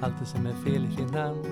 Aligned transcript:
allt 0.00 0.18
det 0.18 0.26
som 0.26 0.46
är 0.46 0.52
fel 0.52 0.84
i 0.84 0.96
finans. 0.96 1.46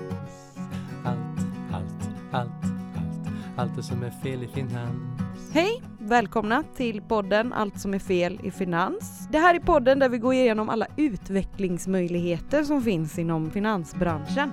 Allt, 1.05 1.39
allt, 1.73 2.09
allt, 2.31 2.49
allt, 2.95 3.27
allt 3.57 3.75
det 3.75 3.83
som 3.83 4.03
är 4.03 4.11
fel 4.11 4.43
i 4.43 4.47
finans. 4.47 5.51
Hej! 5.53 5.81
Välkomna 5.99 6.63
till 6.75 7.01
podden 7.01 7.53
Allt 7.53 7.79
som 7.79 7.93
är 7.93 7.99
fel 7.99 8.39
i 8.43 8.51
finans. 8.51 9.27
Det 9.31 9.37
här 9.37 9.55
är 9.55 9.59
podden 9.59 9.99
där 9.99 10.09
vi 10.09 10.17
går 10.17 10.33
igenom 10.33 10.69
alla 10.69 10.87
utvecklingsmöjligheter 10.97 12.63
som 12.63 12.81
finns 12.81 13.19
inom 13.19 13.51
finansbranschen. 13.51 14.51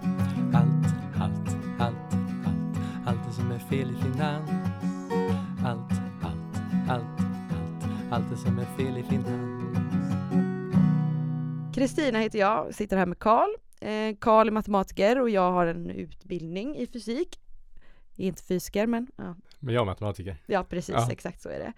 Allt, 0.54 0.86
allt, 1.20 1.56
allt, 1.78 2.14
allt, 2.46 2.78
allt 3.06 3.26
det 3.28 3.32
som 3.32 3.50
är 3.50 3.58
fel 3.58 3.90
i 3.90 4.02
finans. 4.02 4.50
Allt, 5.64 5.92
allt, 6.22 6.90
allt, 6.90 7.20
allt, 7.50 8.12
allt 8.12 8.30
det 8.30 8.36
som 8.36 8.58
är 8.58 8.64
fel 8.64 8.98
i 8.98 9.02
finans. 9.02 9.56
Kristina 11.74 12.18
heter 12.18 12.38
jag, 12.38 12.74
sitter 12.74 12.96
här 12.96 13.06
med 13.06 13.18
Karl. 13.18 13.65
Eh, 13.80 14.16
Karl 14.20 14.46
är 14.48 14.52
matematiker 14.52 15.20
och 15.20 15.30
jag 15.30 15.52
har 15.52 15.66
en 15.66 15.90
utbildning 15.90 16.76
i 16.76 16.86
fysik. 16.86 17.40
Inte 18.16 18.42
fysiker 18.42 18.86
men 18.86 19.06
ja, 19.16 19.36
Men 19.58 19.74
jag 19.74 19.80
är 19.82 19.84
matematiker. 19.86 20.36
ja 20.46 20.64
precis, 20.64 20.94
Ja. 20.94 21.12
exakt 21.12 21.42
så 21.42 21.48
är 21.48 21.58
det. 21.58 21.72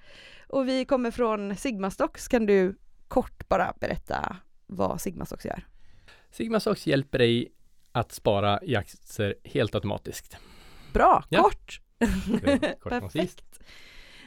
Och 0.49 0.69
vi 0.69 0.85
kommer 0.85 1.11
från 1.11 1.57
Sigmastocks. 1.57 2.29
Kan 2.29 2.47
du 2.47 2.79
kort 3.09 3.49
bara 3.49 3.75
berätta 3.81 4.37
vad 4.67 5.01
Sigmastocks 5.01 5.45
gör? 5.45 5.67
Sigma 6.31 6.61
Stocks 6.61 6.87
hjälper 6.87 7.19
dig 7.19 7.53
att 7.93 8.13
spara 8.13 8.63
i 8.63 8.77
aktier 8.77 9.35
helt 9.45 9.75
automatiskt. 9.75 10.37
Bra, 10.93 11.25
Ja. 11.29 11.43
kort! 11.43 11.81
Kort. 11.99 12.81
Perfekt. 12.91 13.61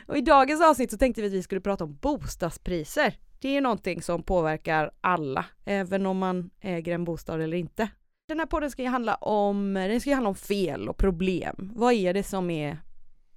Och 0.08 0.18
i 0.18 0.22
dagens 0.22 0.62
avsnitt 0.64 0.92
så 0.92 0.98
tänkte 0.98 1.22
vi 1.22 1.28
att 1.28 1.34
vi 1.34 1.44
skulle 1.44 1.62
prata 1.62 1.84
om 1.84 1.96
bostadspriser. 1.96 3.18
Det 3.42 3.48
är 3.50 3.54
ju 3.54 3.62
någonting 3.62 4.02
som 4.02 4.24
påverkar 4.24 4.92
alla, 5.02 5.46
även 5.66 6.06
om 6.06 6.18
man 6.18 6.50
äger 6.60 6.94
en 6.94 7.04
bostad 7.04 7.42
eller 7.42 7.58
inte. 7.58 7.90
Den 8.28 8.40
här 8.40 8.46
podden 8.46 8.72
ska 8.72 8.82
ju 8.82 8.88
handla 8.88 9.16
om, 9.16 9.74
den 9.74 10.02
ska 10.02 10.10
ju 10.10 10.14
handla 10.14 10.30
om 10.30 10.36
fel 10.36 10.90
och 10.90 10.98
problem. 10.98 11.72
Vad 11.76 11.94
är 11.94 12.14
det 12.14 12.24
som 12.24 12.50
är 12.50 12.78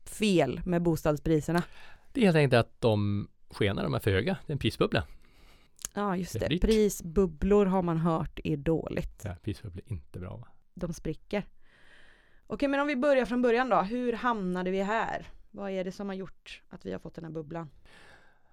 fel 0.04 0.60
med 0.64 0.82
bostadspriserna? 0.82 1.62
Det 2.12 2.20
är 2.20 2.24
helt 2.24 2.36
enkelt 2.36 2.60
att 2.60 2.80
de 2.80 3.28
skenar, 3.50 3.82
de 3.82 3.94
är 3.94 3.98
för 3.98 4.10
höga. 4.10 4.36
Det 4.46 4.50
är 4.50 4.54
en 4.54 4.58
prisbubbla. 4.58 5.04
Ja, 5.94 6.16
just 6.16 6.32
Det 6.40 6.48
det. 6.48 6.58
Prisbubblor 6.58 7.66
har 7.66 7.82
man 7.82 7.96
hört 7.96 8.40
är 8.44 8.56
dåligt. 8.56 9.22
Ja, 9.24 9.36
prisbubbla 9.42 9.80
är 9.86 9.92
inte 9.92 10.20
bra. 10.20 10.36
Va? 10.36 10.48
De 10.74 10.92
spricker. 10.92 11.46
Okej, 12.46 12.68
men 12.68 12.80
om 12.80 12.86
vi 12.86 12.96
börjar 12.96 13.24
från 13.24 13.42
början 13.42 13.68
då. 13.68 13.80
Hur 13.82 14.12
hamnade 14.12 14.70
vi 14.70 14.82
här? 14.82 15.26
Vad 15.50 15.70
är 15.70 15.84
det 15.84 15.92
som 15.92 16.08
har 16.08 16.14
gjort 16.14 16.62
att 16.68 16.86
vi 16.86 16.92
har 16.92 16.98
fått 16.98 17.14
den 17.14 17.24
här 17.24 17.32
bubblan? 17.32 17.70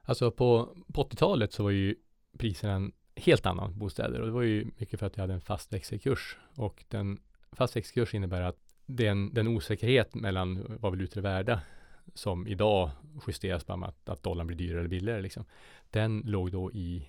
Alltså 0.04 0.32
på, 0.32 0.78
på 0.94 1.04
80-talet 1.04 1.54
så 1.54 1.64
var 1.64 1.72
ju 1.72 1.96
priserna 2.38 2.74
en 2.74 2.92
helt 3.16 3.46
annan 3.46 3.74
på 3.74 3.80
bostäder 3.80 4.20
och 4.20 4.26
det 4.26 4.34
var 4.34 4.42
ju 4.42 4.72
mycket 4.78 5.00
för 5.00 5.08
att 5.08 5.18
jag 5.18 5.24
hade 5.24 5.34
en 5.34 5.42
fast 5.42 5.74
växelkurs 5.74 6.38
och 6.56 6.86
den 6.88 7.20
fast 7.52 7.76
växelkurs 7.76 8.14
innebär 8.14 8.42
att 8.42 8.58
den, 8.86 9.34
den 9.34 9.48
osäkerhet 9.48 10.16
mellan 10.16 10.66
vad 10.80 10.92
valutor 10.92 11.18
är 11.18 11.22
värda 11.22 11.62
som 12.14 12.48
idag 12.48 12.90
justeras 13.28 13.64
på 13.64 13.74
att, 13.74 14.10
att 14.10 14.24
dollarn 14.24 14.48
blir 14.48 14.58
dyrare 14.58 14.80
eller 14.80 14.90
billigare 14.90 15.22
liksom, 15.22 15.46
den 15.90 16.22
låg 16.26 16.52
då 16.52 16.72
i, 16.72 17.08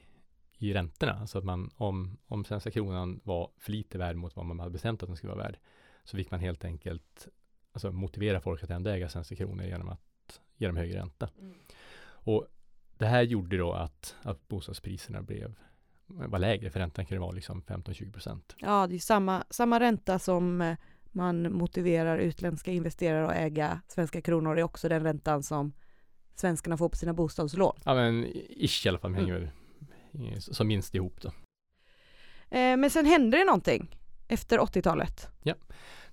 i 0.59 0.73
räntorna. 0.73 1.27
Så 1.27 1.39
att 1.39 1.45
man, 1.45 1.70
om, 1.77 2.19
om 2.27 2.45
svenska 2.45 2.70
kronan 2.70 3.20
var 3.25 3.51
för 3.59 3.73
lite 3.73 3.98
värd 3.98 4.17
mot 4.17 4.37
vad 4.37 4.47
man 4.47 4.59
hade 4.59 4.70
bestämt 4.70 5.03
att 5.03 5.09
den 5.09 5.17
skulle 5.17 5.33
vara 5.33 5.45
värd, 5.45 5.59
så 6.05 6.17
fick 6.17 6.31
man 6.31 6.41
helt 6.41 6.65
enkelt 6.65 7.29
alltså, 7.73 7.93
motivera 7.93 8.41
folk 8.41 8.63
att 8.63 8.70
ändå 8.70 8.91
äga 8.91 9.09
svenska 9.09 9.37
kronor 9.37 9.65
genom 9.65 9.89
att 9.89 10.41
ge 10.57 10.67
dem 10.67 10.77
högre 10.77 10.98
ränta. 10.98 11.31
Mm. 11.39 11.55
Och 12.05 12.47
det 12.98 13.07
här 13.07 13.23
gjorde 13.23 13.57
då 13.57 13.73
att, 13.73 14.17
att 14.23 14.48
bostadspriserna 14.48 15.23
blev 15.23 15.55
var 16.07 16.39
lägre, 16.39 16.71
för 16.71 16.81
räntan 16.81 17.07
kunde 17.07 17.21
vara 17.21 17.33
liksom 17.33 17.62
15-20 17.62 18.12
procent. 18.12 18.57
Ja, 18.59 18.87
det 18.87 18.95
är 18.95 18.98
samma, 18.98 19.45
samma 19.51 19.80
ränta 19.80 20.19
som 20.19 20.61
eh, 20.61 20.77
man 21.05 21.53
motiverar 21.53 22.19
utländska 22.19 22.70
investerare 22.70 23.27
att 23.27 23.36
äga 23.36 23.80
svenska 23.89 24.20
kronor. 24.20 24.58
Är 24.58 24.63
också 24.63 24.89
den 24.89 25.03
räntan 25.03 25.42
som 25.42 25.73
svenskarna 26.35 26.77
får 26.77 26.89
på 26.89 26.97
sina 26.97 27.13
bostadslån. 27.13 27.77
Ja 27.85 27.95
men 27.95 28.27
ish 28.48 28.86
i 28.86 28.89
alla 28.89 28.98
fall, 28.98 29.11
men 29.11 29.20
hänger 29.20 29.53
eh, 30.13 30.39
som 30.39 30.67
minst 30.67 30.95
ihop 30.95 31.20
då. 31.20 31.29
Eh, 32.51 32.77
men 32.77 32.91
sen 32.91 33.07
hände 33.07 33.36
det 33.36 33.45
någonting 33.45 33.97
efter 34.29 34.59
80-talet. 34.59 35.29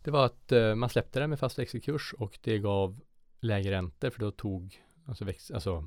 Det 0.03 0.11
var 0.11 0.25
att 0.25 0.51
eh, 0.51 0.75
man 0.75 0.89
släppte 0.89 1.19
det 1.19 1.27
med 1.27 1.39
fast 1.39 1.59
växelkurs 1.59 2.13
och 2.17 2.39
det 2.41 2.59
gav 2.59 2.99
lägre 3.39 3.71
räntor 3.71 4.09
för 4.09 4.19
då 4.19 4.31
tog 4.31 4.83
alltså, 5.07 5.25
väx, 5.25 5.51
alltså 5.51 5.85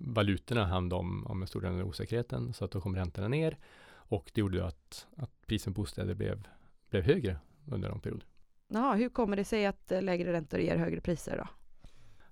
valutorna 0.00 0.64
hand 0.64 0.92
om, 0.92 1.26
om 1.26 1.42
en 1.42 1.48
stor 1.48 1.60
del 1.60 1.80
av 1.80 1.88
osäkerheten 1.88 2.52
så 2.52 2.64
att 2.64 2.70
då 2.70 2.80
kom 2.80 2.96
räntorna 2.96 3.28
ner 3.28 3.58
och 3.92 4.30
det 4.34 4.40
gjorde 4.40 4.66
att, 4.66 5.06
att 5.16 5.46
priset 5.46 5.74
på 5.74 5.80
bostäder 5.80 6.14
blev, 6.14 6.48
blev 6.90 7.02
högre 7.02 7.36
under 7.66 7.88
en 7.88 7.92
lång 7.92 8.00
period. 8.00 8.24
Jaha, 8.68 8.94
hur 8.94 9.08
kommer 9.08 9.36
det 9.36 9.44
sig 9.44 9.66
att 9.66 9.92
eh, 9.92 10.02
lägre 10.02 10.32
räntor 10.32 10.60
ger 10.60 10.76
högre 10.76 11.00
priser 11.00 11.36
då? 11.36 11.48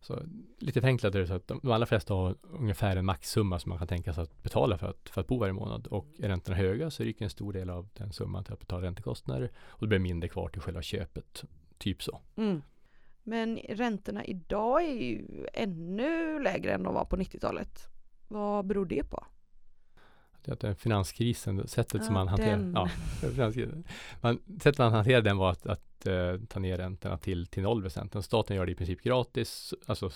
Så 0.01 0.23
lite 0.59 0.81
förenklat 0.81 1.15
är 1.15 1.19
det 1.19 1.27
så 1.27 1.35
att 1.35 1.49
de, 1.49 1.61
de 1.63 1.73
allra 1.73 1.87
flesta 1.87 2.15
har 2.15 2.37
ungefär 2.43 2.97
en 2.97 3.05
maxsumma 3.05 3.59
som 3.59 3.69
man 3.69 3.79
kan 3.79 3.89
tänka 3.89 4.13
sig 4.13 4.23
att 4.23 4.43
betala 4.43 4.79
för 4.79 4.87
att, 4.87 5.09
för 5.09 5.21
att 5.21 5.27
bo 5.27 5.39
varje 5.39 5.53
månad. 5.53 5.87
Och 5.87 6.07
är 6.19 6.29
räntorna 6.29 6.57
höga 6.57 6.91
så 6.91 7.03
ryker 7.03 7.25
en 7.25 7.31
stor 7.31 7.53
del 7.53 7.71
av 7.71 7.89
den 7.95 8.13
summan 8.13 8.45
till 8.45 8.53
att 8.53 8.61
betala 8.61 8.87
räntekostnader 8.87 9.51
och 9.57 9.81
det 9.81 9.89
blir 9.89 9.99
mindre 9.99 10.29
kvar 10.29 10.49
till 10.49 10.61
själva 10.61 10.83
köpet. 10.83 11.45
Typ 11.79 12.03
så. 12.03 12.21
Mm. 12.37 12.63
Men 13.29 13.59
räntorna 13.69 14.25
idag 14.25 14.85
är 14.85 15.03
ju 15.03 15.47
ännu 15.55 16.43
lägre 16.43 16.73
än 16.73 16.83
de 16.83 16.95
var 16.95 17.05
på 17.05 17.17
90-talet. 17.17 17.89
Vad 18.29 18.67
beror 18.67 18.87
det 18.87 19.11
på? 19.11 19.25
Att 20.47 20.61
den 20.61 20.77
finanskrisen, 20.77 21.69
sättet 21.69 22.05
som 22.05 22.15
Ja, 22.15 22.19
man 22.21 22.29
hanterar 22.29 22.57
den. 22.57 22.73
ja, 22.75 22.89
man, 24.21 24.39
sättet 24.61 24.79
man 24.79 24.93
hanterade 24.93 25.29
den 25.31 25.37
var 25.37 25.51
att, 25.51 25.67
att 25.67 26.07
eh, 26.07 26.37
ta 26.49 26.61
ner 26.61 26.79
räntorna 26.79 27.19
till, 27.19 27.47
till 27.47 27.63
0 27.63 27.83
procent. 27.83 28.25
Staten 28.25 28.57
gör 28.57 28.67
det 28.67 28.73
i 28.73 28.75
princip 28.75 29.03
gratis, 29.03 29.75
alltså 29.87 30.11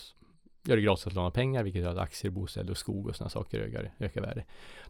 gör 0.62 0.76
det 0.76 0.82
gratis 0.82 1.06
att 1.06 1.12
låna 1.12 1.30
pengar, 1.30 1.62
vilket 1.62 1.82
gör 1.82 1.90
att 1.90 1.98
aktier, 1.98 2.30
bostäder 2.30 2.70
och 2.70 2.78
skog 2.78 3.06
och 3.06 3.16
sådana 3.16 3.30
saker 3.30 3.60
ökar, 3.60 3.94
ökar 3.98 4.20
värde. 4.20 4.44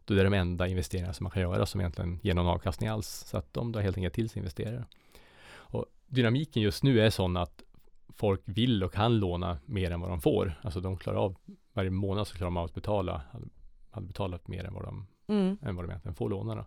Då 0.05 0.15
är 0.15 0.19
det 0.19 0.25
de 0.25 0.35
enda 0.35 0.67
investeringar 0.69 1.13
som 1.13 1.25
man 1.25 1.31
kan 1.31 1.43
göra 1.43 1.67
som 1.67 1.81
egentligen 1.81 2.19
ger 2.23 2.35
någon 2.35 2.47
avkastning 2.47 2.89
alls. 2.89 3.25
Så 3.27 3.37
att 3.37 3.55
de 3.55 3.73
drar 3.73 3.83
helt 3.83 3.97
enkelt 3.97 4.15
till 4.15 4.29
sig 4.29 4.39
investerare. 4.39 4.85
Och 5.53 5.87
dynamiken 6.07 6.63
just 6.63 6.83
nu 6.83 7.01
är 7.01 7.11
sån 7.11 7.37
att 7.37 7.63
folk 8.17 8.41
vill 8.45 8.85
och 8.85 8.93
kan 8.93 9.19
låna 9.19 9.59
mer 9.67 9.91
än 9.91 10.01
vad 10.01 10.11
de 10.11 10.21
får. 10.21 10.61
Alltså 10.63 10.81
de 10.81 10.97
klarar 10.97 11.19
av, 11.19 11.37
varje 11.73 11.91
månad 11.91 12.27
så 12.27 12.37
klarar 12.37 12.51
de 12.51 12.57
av 12.57 12.65
att 12.65 12.75
betala, 12.75 13.23
hade, 13.91 14.07
betalat 14.07 14.49
mer 14.49 14.65
än 14.65 14.75
vad 14.75 14.85
de 14.85 15.07
Mm. 15.27 15.59
än 15.63 15.77
vad 15.77 15.85
de 15.85 15.91
egentligen 15.91 16.15
får 16.15 16.31
låna. 16.31 16.55
Då. 16.55 16.61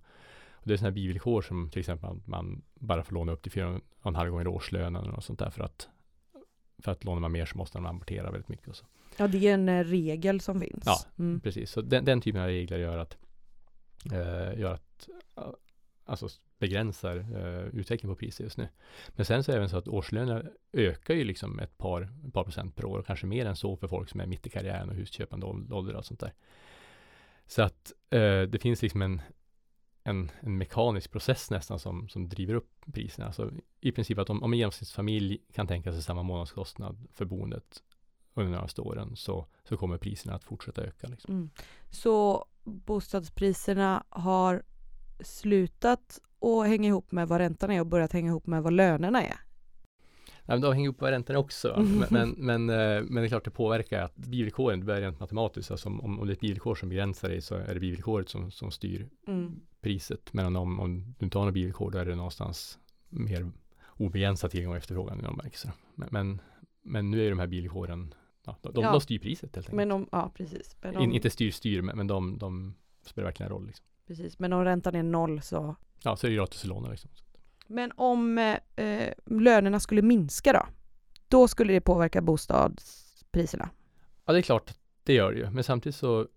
Och 0.52 0.68
det 0.68 0.74
är 0.74 0.78
sådana 0.78 0.90
här 0.90 0.96
bivillkor 0.96 1.42
som 1.42 1.70
till 1.70 1.80
exempel 1.80 2.10
att 2.10 2.28
man 2.28 2.62
bara 2.74 3.04
får 3.04 3.14
låna 3.14 3.32
upp 3.32 3.42
till 3.42 3.52
fyra 3.52 3.80
och 4.02 4.08
en 4.10 4.16
halv 4.16 4.30
gånger 4.32 4.48
årslönen 4.48 5.12
och 5.12 5.24
sånt 5.24 5.40
där 5.40 5.50
för 5.50 5.64
att 5.64 5.88
för 6.80 6.92
att 6.92 7.04
lånar 7.04 7.20
man 7.20 7.32
mer 7.32 7.46
så 7.46 7.58
måste 7.58 7.80
man 7.80 7.90
amortera 7.90 8.32
väldigt 8.32 8.50
mycket. 8.50 8.68
Och 8.68 8.76
så. 8.76 8.86
Ja, 9.18 9.28
det 9.28 9.48
är 9.48 9.54
en 9.54 9.70
eh, 9.70 9.84
regel 9.84 10.42
som 10.42 10.60
finns. 10.60 10.84
Ja. 10.86 10.98
Mm. 11.20 11.40
Precis, 11.40 11.72
så 11.72 11.82
den, 11.82 12.06
den 12.06 12.22
typen 12.22 12.42
av 12.42 12.48
regler 12.48 12.78
gör 12.78 12.98
att 12.98 13.18
eh, 14.12 14.60
gör 14.60 14.74
att 14.74 15.10
alltså 16.06 16.28
begränsar 16.68 17.16
eh, 17.18 17.80
utvecklingen 17.80 18.16
på 18.16 18.20
priser 18.20 18.44
just 18.44 18.58
nu. 18.58 18.68
Men 19.10 19.26
sen 19.26 19.44
så 19.44 19.52
är 19.52 19.54
det 19.54 19.60
även 19.60 19.70
så 19.70 19.78
att 19.78 19.88
årslönerna 19.88 20.44
ökar 20.74 21.14
ju 21.14 21.24
liksom 21.24 21.60
ett 21.60 21.78
par, 21.78 22.02
ett 22.28 22.34
par 22.34 22.44
procent 22.44 22.76
per 22.76 22.86
år 22.86 23.00
och 23.00 23.06
kanske 23.06 23.26
mer 23.26 23.46
än 23.46 23.56
så 23.56 23.76
för 23.76 23.88
folk 23.88 24.10
som 24.10 24.20
är 24.20 24.26
mitt 24.26 24.48
i 24.48 24.50
karriären 24.50 24.90
och 24.90 24.96
husköpande 24.96 25.46
ålder 25.46 25.96
och 25.96 26.06
sånt 26.06 26.20
där. 26.20 26.34
Så 27.48 27.62
att 27.62 27.94
eh, 28.10 28.42
det 28.42 28.62
finns 28.62 28.82
liksom 28.82 29.02
en, 29.02 29.22
en, 30.04 30.32
en 30.40 30.58
mekanisk 30.58 31.12
process 31.12 31.52
nästan 31.52 31.80
som, 31.80 32.10
som 32.10 32.30
driver 32.30 32.54
upp 32.54 32.72
priserna. 32.94 33.28
Alltså 33.28 33.52
i 33.82 33.92
princip 33.92 34.18
att 34.18 34.30
om, 34.30 34.44
om 34.44 34.54
en 34.54 34.60
genomsnittsfamilj 34.60 35.38
kan 35.54 35.68
tänka 35.68 35.92
sig 35.92 36.02
samma 36.02 36.24
månadskostnad 36.24 37.08
för 37.14 37.26
boendet 37.26 37.84
under 38.34 38.52
de 38.52 38.56
närmaste 38.56 38.82
åren 38.82 39.16
så, 39.16 39.48
så 39.64 39.78
kommer 39.78 39.98
priserna 39.98 40.36
att 40.36 40.44
fortsätta 40.44 40.82
öka. 40.82 41.08
Liksom. 41.08 41.34
Mm. 41.34 41.50
Så 41.92 42.46
bostadspriserna 42.64 44.04
har 44.10 44.64
slutat 45.20 46.20
att 46.42 46.68
hänga 46.68 46.88
ihop 46.88 47.12
med 47.12 47.28
vad 47.28 47.38
räntan 47.38 47.72
är 47.72 47.80
och 47.80 47.88
börjat 47.88 48.12
hänga 48.14 48.28
ihop 48.30 48.48
med 48.48 48.64
vad 48.64 48.74
lönerna 48.74 49.22
är. 49.24 49.36
Nej, 50.48 50.58
men 50.58 50.62
de 50.62 50.74
hänger 50.74 50.86
ihop 50.86 51.02
med 51.02 51.10
räntorna 51.10 51.40
också. 51.40 51.68
va? 51.70 51.80
Men, 51.80 52.08
men, 52.10 52.30
men, 52.30 52.70
eh, 52.70 53.04
men 53.04 53.16
det 53.16 53.22
är 53.24 53.28
klart 53.28 53.44
det 53.46 53.52
påverkar 53.52 54.02
att 54.02 54.16
bivillkoren, 54.16 54.80
det 54.80 54.86
börjar 54.86 55.02
rent 55.02 55.20
matematiskt. 55.20 55.72
Alltså 55.72 55.90
om, 55.90 56.20
om 56.20 56.28
det 56.28 56.32
är 56.32 56.34
ett 56.36 56.40
bivillkor 56.40 56.76
som 56.76 56.90
begränsar 56.90 57.30
dig 57.30 57.42
så 57.42 57.56
är 57.56 57.74
det 57.74 57.80
bivillkoret 57.80 58.30
som, 58.30 58.52
som 58.52 58.72
styr 58.72 59.10
Mm. 59.28 59.60
priset. 59.82 60.34
Men 60.34 60.56
om, 60.56 60.80
om 60.80 61.16
du 61.20 61.26
inte 61.26 61.38
har 61.38 61.46
något 61.46 61.54
bivillkor 61.54 61.92
då 61.92 61.98
är 61.98 62.06
det 62.06 62.16
någonstans 62.16 62.80
mer 63.10 63.52
obegränsad 63.98 64.52
tillgång 64.52 64.72
och 64.72 64.78
efterfrågan 64.78 65.20
i 65.20 65.22
någon 65.24 65.38
bemärkelse. 65.38 65.74
Men, 65.96 66.42
men, 66.82 67.12
nu 67.12 67.26
är 67.26 67.30
de 67.30 67.40
här 67.40 67.48
bivillkoren, 67.48 68.14
ja, 68.46 68.58
de, 68.62 68.74
de, 68.74 68.84
Ja. 68.84 68.92
de 68.92 69.02
styr 69.02 69.20
priset 69.20 69.42
helt 69.56 69.58
enkelt. 69.58 69.76
Men 69.76 69.92
om, 69.92 70.08
ja 70.12 70.32
precis. 70.36 70.78
Men 70.82 70.98
om, 70.98 71.04
In, 71.04 71.12
inte 71.12 71.30
styr 71.30 71.52
styr, 71.52 71.82
men, 71.82 71.98
men 71.98 72.08
de, 72.08 72.38
de 72.38 72.76
spelar 73.06 73.26
verkligen 73.28 73.52
en 73.52 73.58
roll. 73.58 73.68
Liksom. 73.68 73.86
Precis. 74.08 74.40
Men 74.40 74.54
om 74.54 74.64
räntan 74.64 74.96
är 74.96 75.04
noll 75.04 75.42
så. 75.42 75.76
Ja, 76.04 76.16
så 76.16 76.28
är 76.28 76.32
det 76.32 76.38
gratis 76.38 76.62
att 76.62 76.68
låna 76.68 76.90
liksom. 76.90 77.12
Men 77.68 77.92
om 77.96 78.38
eh, 78.76 79.14
lönerna 79.26 79.80
skulle 79.80 80.02
minska 80.02 80.54
då? 80.54 80.66
Då 81.28 81.48
skulle 81.48 81.74
det 81.74 81.82
påverka 81.82 82.22
bostadspriserna. 82.22 83.70
Ja, 84.26 84.34
det 84.34 84.40
är 84.40 84.42
klart, 84.42 84.74
det 85.04 85.14
gör 85.14 85.32
det 85.32 85.40
ju. 85.40 85.50
Men 85.50 85.64
samtidigt 85.64 85.96
så 85.96 86.28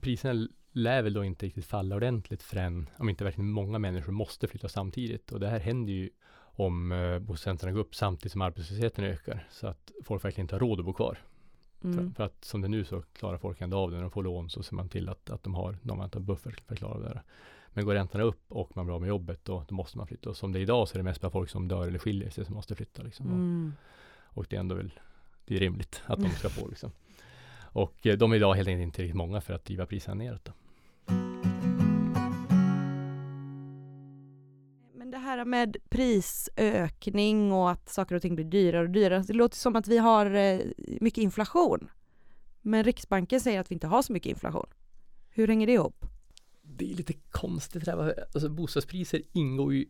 priserna 0.00 0.48
lär 0.72 1.02
väl 1.02 1.12
då 1.12 1.24
inte 1.24 1.46
riktigt 1.46 1.66
falla 1.66 1.96
ordentligt 1.96 2.42
förrän, 2.42 2.90
om 2.98 3.08
inte 3.08 3.24
verkligen 3.24 3.50
många 3.50 3.78
människor 3.78 4.12
måste 4.12 4.48
flytta 4.48 4.68
samtidigt. 4.68 5.32
Och 5.32 5.40
det 5.40 5.48
här 5.48 5.58
händer 5.58 5.92
ju 5.92 6.10
om 6.58 6.92
eh, 6.92 7.18
bostadscentrarna 7.18 7.72
går 7.72 7.80
upp 7.80 7.94
samtidigt 7.94 8.32
som 8.32 8.42
arbetslösheten 8.42 9.04
ökar. 9.04 9.48
Så 9.50 9.66
att 9.66 9.90
folk 10.04 10.24
verkligen 10.24 10.44
inte 10.44 10.54
har 10.54 10.60
råd 10.60 10.78
att 10.78 10.86
bo 10.86 10.92
kvar. 10.92 11.18
Mm. 11.84 12.14
För, 12.14 12.24
att 12.24 12.44
som 12.44 12.60
det 12.60 12.66
är 12.66 12.68
nu 12.68 12.84
så 12.84 13.02
klarar 13.02 13.38
folk 13.38 13.60
ändå 13.60 13.78
av 13.78 13.90
det. 13.90 13.96
När 13.96 14.02
de 14.02 14.10
får 14.10 14.22
lån 14.22 14.50
så 14.50 14.62
ser 14.62 14.74
man 14.74 14.88
till 14.88 15.08
att, 15.08 15.30
att 15.30 15.42
de 15.42 15.54
har 15.54 15.78
någon 15.82 16.00
annan 16.00 16.24
buffert 16.24 16.60
för 16.60 16.72
att 16.72 16.78
klara 16.78 16.98
det. 16.98 17.08
Där. 17.08 17.22
Men 17.68 17.84
går 17.84 17.94
räntorna 17.94 18.24
upp 18.24 18.52
och 18.52 18.76
man 18.76 18.86
blir 18.86 18.94
av 18.94 19.00
med 19.00 19.08
jobbet 19.08 19.44
då, 19.44 19.64
då 19.68 19.74
måste 19.74 19.98
man 19.98 20.06
flytta. 20.06 20.30
Och 20.30 20.36
som 20.36 20.52
det 20.52 20.58
är 20.58 20.60
idag 20.60 20.88
så 20.88 20.94
är 20.94 20.98
det 20.98 21.04
mest 21.04 21.20
bara 21.20 21.30
folk 21.30 21.50
som 21.50 21.68
dör 21.68 21.88
eller 21.88 21.98
skiljer 21.98 22.30
sig 22.30 22.44
som 22.44 22.54
måste 22.54 22.74
flytta. 22.74 23.02
Liksom. 23.02 23.26
Mm. 23.26 23.72
Och, 24.22 24.38
och 24.38 24.46
det 24.48 24.56
är 24.56 24.60
ändå 24.60 24.74
väl 24.74 24.90
det 25.44 25.56
är 25.56 25.60
rimligt 25.60 26.02
att 26.06 26.20
de 26.20 26.30
ska 26.38 26.48
få. 26.48 26.68
Liksom. 26.68 26.90
Och 27.60 28.06
eh, 28.06 28.18
de 28.18 28.32
är 28.32 28.36
idag 28.36 28.54
helt 28.54 28.68
enkelt 28.68 28.82
inte 28.82 29.02
riktigt 29.02 29.16
många 29.16 29.40
för 29.40 29.54
att 29.54 29.64
driva 29.64 29.86
priserna 29.86 30.14
neråt. 30.14 30.44
Då. 30.44 30.52
Med 35.50 35.76
prisökning 35.88 37.52
och 37.52 37.70
att 37.70 37.88
saker 37.88 38.14
och 38.14 38.22
ting 38.22 38.34
blir 38.34 38.44
dyrare 38.44 38.82
och 38.82 38.90
dyrare. 38.90 39.24
Det 39.26 39.32
låter 39.32 39.56
som 39.56 39.76
att 39.76 39.88
vi 39.88 39.98
har 39.98 40.34
eh, 40.34 40.60
mycket 41.00 41.22
inflation. 41.22 41.90
Men 42.62 42.84
Riksbanken 42.84 43.40
säger 43.40 43.60
att 43.60 43.70
vi 43.70 43.74
inte 43.74 43.86
har 43.86 44.02
så 44.02 44.12
mycket 44.12 44.30
inflation. 44.30 44.66
Hur 45.30 45.48
hänger 45.48 45.66
det 45.66 45.72
ihop? 45.72 46.04
Det 46.62 46.92
är 46.92 46.96
lite 46.96 47.14
konstigt 47.30 47.84
det 47.84 47.90
där. 47.90 48.24
Alltså 48.34 48.48
bostadspriser 48.48 49.22
ingår 49.32 49.74
ju 49.74 49.86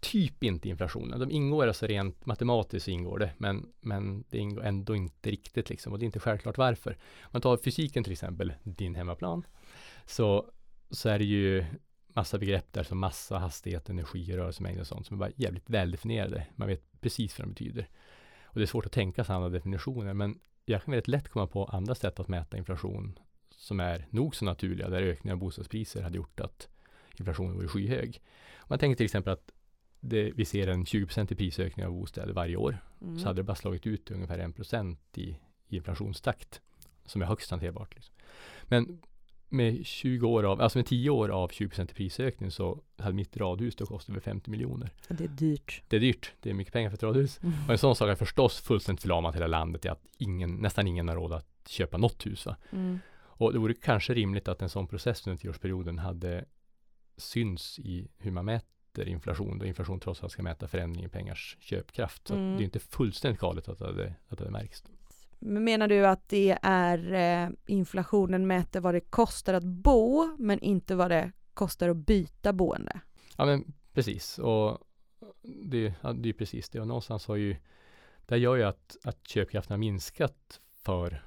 typ 0.00 0.44
inte 0.44 0.68
i 0.68 0.70
inflationen. 0.70 1.20
De 1.20 1.30
ingår 1.30 1.66
alltså 1.66 1.86
rent 1.86 2.26
matematiskt 2.26 2.88
ingår 2.88 3.18
det, 3.18 3.30
men, 3.38 3.66
men 3.80 4.24
det 4.30 4.38
ingår 4.38 4.64
ändå 4.64 4.96
inte 4.96 5.30
riktigt 5.30 5.70
liksom. 5.70 5.92
Och 5.92 5.98
det 5.98 6.02
är 6.02 6.06
inte 6.06 6.20
självklart 6.20 6.58
varför. 6.58 6.90
Om 7.22 7.28
man 7.30 7.42
tar 7.42 7.56
fysiken 7.56 8.04
till 8.04 8.12
exempel, 8.12 8.52
din 8.62 8.94
hemmaplan, 8.94 9.46
så, 10.06 10.50
så 10.90 11.08
är 11.08 11.18
det 11.18 11.24
ju 11.24 11.64
massa 12.14 12.38
begrepp 12.38 12.72
där 12.72 12.82
som 12.82 12.98
massa, 12.98 13.38
hastighet, 13.38 13.90
energi, 13.90 14.36
rörelsemängd 14.36 14.80
och 14.80 14.86
sånt 14.86 15.06
som 15.06 15.16
är 15.16 15.18
bara 15.18 15.32
jävligt 15.36 15.70
väldefinierade. 15.70 16.46
Man 16.56 16.68
vet 16.68 17.00
precis 17.00 17.38
vad 17.38 17.48
de 17.48 17.50
betyder. 17.50 17.88
Och 18.44 18.58
det 18.58 18.64
är 18.64 18.66
svårt 18.66 18.86
att 18.86 18.92
tänka 18.92 19.24
sig 19.24 19.34
andra 19.34 19.48
definitioner, 19.48 20.14
men 20.14 20.38
jag 20.64 20.82
kan 20.82 20.92
väldigt 20.92 21.08
lätt 21.08 21.28
komma 21.28 21.46
på 21.46 21.64
andra 21.64 21.94
sätt 21.94 22.20
att 22.20 22.28
mäta 22.28 22.56
inflation 22.56 23.18
som 23.50 23.80
är 23.80 24.06
nog 24.10 24.36
så 24.36 24.44
naturliga, 24.44 24.88
där 24.88 25.02
ökningen 25.02 25.34
av 25.34 25.40
bostadspriser 25.40 26.02
hade 26.02 26.16
gjort 26.16 26.40
att 26.40 26.68
inflationen 27.16 27.54
vore 27.54 27.68
skyhög. 27.68 28.20
Man 28.68 28.78
tänker 28.78 28.96
till 28.96 29.04
exempel 29.04 29.32
att 29.32 29.52
det, 30.00 30.32
vi 30.36 30.44
ser 30.44 30.68
en 30.68 30.86
20 30.86 31.26
i 31.30 31.34
prisökning 31.34 31.86
av 31.86 31.92
bostäder 31.92 32.32
varje 32.32 32.56
år, 32.56 32.78
mm. 33.00 33.18
så 33.18 33.26
hade 33.26 33.38
det 33.38 33.44
bara 33.44 33.54
slagit 33.54 33.86
ut 33.86 34.10
ungefär 34.10 34.38
1 34.38 35.18
i, 35.18 35.22
i 35.68 35.76
inflationstakt, 35.76 36.60
som 37.04 37.22
är 37.22 37.26
högst 37.26 37.50
hanterbart. 37.50 37.94
Liksom. 37.94 38.14
Men 38.64 39.02
med 39.52 39.86
20 39.86 40.28
år 40.28 40.42
av, 40.42 40.60
alltså 40.60 40.78
med 40.78 40.86
10 40.86 41.10
år 41.10 41.28
av 41.28 41.48
20 41.48 41.82
i 41.82 41.86
prisökning 41.86 42.50
så 42.50 42.82
hade 42.98 43.14
mitt 43.14 43.36
radhus 43.36 43.76
då 43.76 43.86
kostat 43.86 44.10
över 44.10 44.20
50 44.20 44.50
miljoner. 44.50 44.90
Det 45.08 45.24
är 45.24 45.28
dyrt. 45.28 45.82
Det 45.88 45.96
är 45.96 46.00
dyrt. 46.00 46.32
Det 46.40 46.50
är 46.50 46.54
mycket 46.54 46.72
pengar 46.72 46.90
för 46.90 46.96
ett 46.96 47.02
radhus. 47.02 47.40
Mm. 47.42 47.54
Och 47.66 47.72
en 47.72 47.78
sån 47.78 47.96
sak 47.96 48.08
har 48.08 48.16
förstås 48.16 48.60
fullständigt 48.60 49.02
förlamat 49.02 49.34
hela 49.34 49.46
landet 49.46 49.84
i 49.84 49.88
att 49.88 50.02
ingen, 50.18 50.54
nästan 50.54 50.86
ingen 50.86 51.08
har 51.08 51.16
råd 51.16 51.32
att 51.32 51.68
köpa 51.68 51.98
något 51.98 52.26
hus. 52.26 52.46
Mm. 52.70 52.98
Och 53.14 53.52
det 53.52 53.58
vore 53.58 53.74
kanske 53.74 54.14
rimligt 54.14 54.48
att 54.48 54.62
en 54.62 54.68
sån 54.68 54.86
process 54.86 55.26
under 55.26 55.40
tioårsperioden 55.40 55.98
hade 55.98 56.44
syns 57.16 57.78
i 57.78 58.08
hur 58.18 58.30
man 58.30 58.44
mäter 58.44 59.08
inflation, 59.08 59.58
då 59.58 59.66
inflation 59.66 60.00
trots 60.00 60.22
allt 60.22 60.32
ska 60.32 60.42
mäta 60.42 60.68
förändring 60.68 61.04
i 61.04 61.08
pengars 61.08 61.56
köpkraft. 61.60 62.28
Så 62.28 62.34
mm. 62.34 62.56
det 62.56 62.62
är 62.62 62.64
inte 62.64 62.80
fullständigt 62.80 63.40
galet 63.40 63.68
att 63.68 63.78
det 63.78 63.86
hade, 63.86 64.14
att 64.28 64.38
det 64.38 64.50
märks. 64.50 64.84
Menar 65.44 65.88
du 65.88 66.06
att 66.06 66.28
det 66.28 66.58
är 66.62 67.12
eh, 67.12 67.50
inflationen 67.66 68.46
mäter 68.46 68.80
vad 68.80 68.94
det 68.94 69.00
kostar 69.00 69.54
att 69.54 69.64
bo, 69.64 70.36
men 70.38 70.58
inte 70.58 70.94
vad 70.94 71.10
det 71.10 71.32
kostar 71.54 71.88
att 71.88 71.96
byta 71.96 72.52
boende? 72.52 73.00
Ja, 73.36 73.44
men 73.44 73.72
precis. 73.92 74.38
Och 74.38 74.78
det, 75.42 75.94
det 76.14 76.28
är 76.28 76.32
precis 76.32 76.68
det. 76.68 76.80
Och 76.80 76.86
någonstans 76.86 77.26
har 77.26 77.36
ju, 77.36 77.56
det 78.26 78.38
gör 78.38 78.56
ju 78.56 78.62
att, 78.62 78.96
att 79.04 79.28
köpkraften 79.28 79.74
har 79.74 79.78
minskat 79.78 80.60
för 80.72 81.22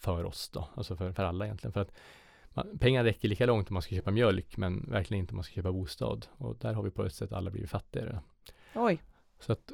för 0.00 0.24
oss 0.24 0.48
då, 0.48 0.68
alltså 0.74 0.96
för, 0.96 1.12
för 1.12 1.24
alla 1.24 1.44
egentligen. 1.44 1.72
För 1.72 1.80
att 1.80 1.92
man, 2.48 2.78
pengar 2.78 3.04
räcker 3.04 3.28
lika 3.28 3.46
långt 3.46 3.70
om 3.70 3.74
man 3.74 3.82
ska 3.82 3.94
köpa 3.94 4.10
mjölk, 4.10 4.56
men 4.56 4.90
verkligen 4.90 5.20
inte 5.20 5.32
om 5.32 5.36
man 5.36 5.44
ska 5.44 5.54
köpa 5.54 5.72
bostad. 5.72 6.26
Och 6.36 6.56
där 6.56 6.74
har 6.74 6.82
vi 6.82 6.90
på 6.90 7.04
ett 7.04 7.14
sätt 7.14 7.32
alla 7.32 7.50
blivit 7.50 7.70
fattigare. 7.70 8.20
Oj. 8.74 9.02
Så 9.40 9.52
att, 9.52 9.72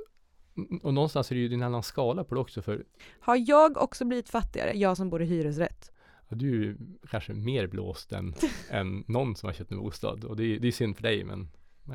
och 0.82 0.94
någonstans 0.94 1.30
är 1.30 1.34
det 1.34 1.40
ju 1.40 1.54
en 1.54 1.62
annan 1.62 1.82
skala 1.82 2.24
på 2.24 2.34
det 2.34 2.40
också. 2.40 2.62
För, 2.62 2.84
har 3.20 3.36
jag 3.48 3.76
också 3.76 4.04
blivit 4.04 4.28
fattigare, 4.28 4.72
jag 4.74 4.96
som 4.96 5.10
bor 5.10 5.22
i 5.22 5.24
hyresrätt? 5.24 5.92
Ja, 6.28 6.36
du 6.36 6.70
är 6.70 6.76
kanske 7.10 7.32
mer 7.32 7.66
blåst 7.66 8.12
än, 8.12 8.34
än 8.70 9.04
någon 9.06 9.36
som 9.36 9.46
har 9.46 9.54
köpt 9.54 9.72
en 9.72 9.78
bostad. 9.78 10.24
Och 10.24 10.36
det 10.36 10.44
är, 10.44 10.60
det 10.60 10.68
är 10.68 10.72
synd 10.72 10.96
för 10.96 11.02
dig, 11.02 11.24
men 11.24 11.48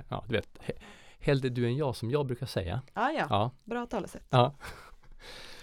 ja, 0.10 0.26
du 0.28 0.36
vet, 0.36 0.60
hellre 1.20 1.50
du 1.50 1.66
än 1.66 1.78
jag 1.78 1.96
som 1.96 2.12
jag 2.12 2.26
brukar 2.26 2.46
säga. 2.46 2.82
Ah, 2.94 3.10
ja, 3.10 3.28
ja. 3.30 3.52
bra 3.64 3.86
talesätt. 3.86 4.28
Ja. 4.30 4.56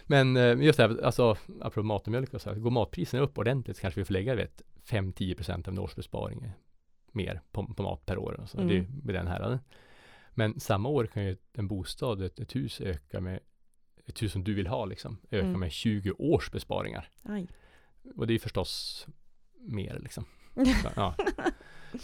Men 0.09 0.37
eh, 0.37 0.63
just 0.63 0.77
det 0.77 0.83
här, 0.83 1.05
alltså 1.05 1.37
apropå 1.61 1.83
mat 1.83 2.07
och 2.07 2.13
mjölk 2.13 2.35
och 2.35 2.41
så, 2.41 2.55
går 2.55 2.71
matpriserna 2.71 3.23
upp 3.23 3.39
ordentligt 3.39 3.77
så 3.77 3.81
kanske 3.81 4.01
vi 4.01 4.05
får 4.05 4.13
lägga 4.13 4.35
vet, 4.35 4.63
5-10% 4.89 5.69
av 5.69 5.75
en 5.75 5.79
årsbesparing 5.79 6.53
mer 7.13 7.41
på, 7.53 7.67
på 7.67 7.83
mat 7.83 8.07
per 8.07 8.19
år. 8.19 8.41
Och 8.41 8.49
så. 8.49 8.59
Mm. 8.59 8.69
Det 8.69 8.77
är 8.77 8.87
med 9.03 9.15
den 9.15 9.27
här. 9.27 9.59
Men 10.39 10.61
samma 10.61 10.89
år 10.89 11.07
kan 11.07 11.25
ju 11.25 11.37
en 11.53 11.69
bostad, 11.69 12.23
ett, 12.23 12.41
ett 12.41 12.57
hus 12.57 12.81
öka 12.81 13.21
med 13.21 13.41
ett 14.07 14.23
hus 14.23 14.33
som 14.33 14.45
du 14.45 14.55
vill 14.55 14.67
ha 14.67 14.85
liksom, 14.85 15.19
öka 15.31 15.47
mm. 15.47 15.61
med 15.61 15.73
20 15.73 16.13
års 16.19 16.51
besparingar. 16.51 17.09
Aj. 17.23 17.47
Och 18.17 18.27
det 18.27 18.35
är 18.35 18.39
förstås 18.39 19.07
mer 19.55 19.99
liksom. 20.03 20.25
Så, 20.55 20.89
ja. 20.97 21.15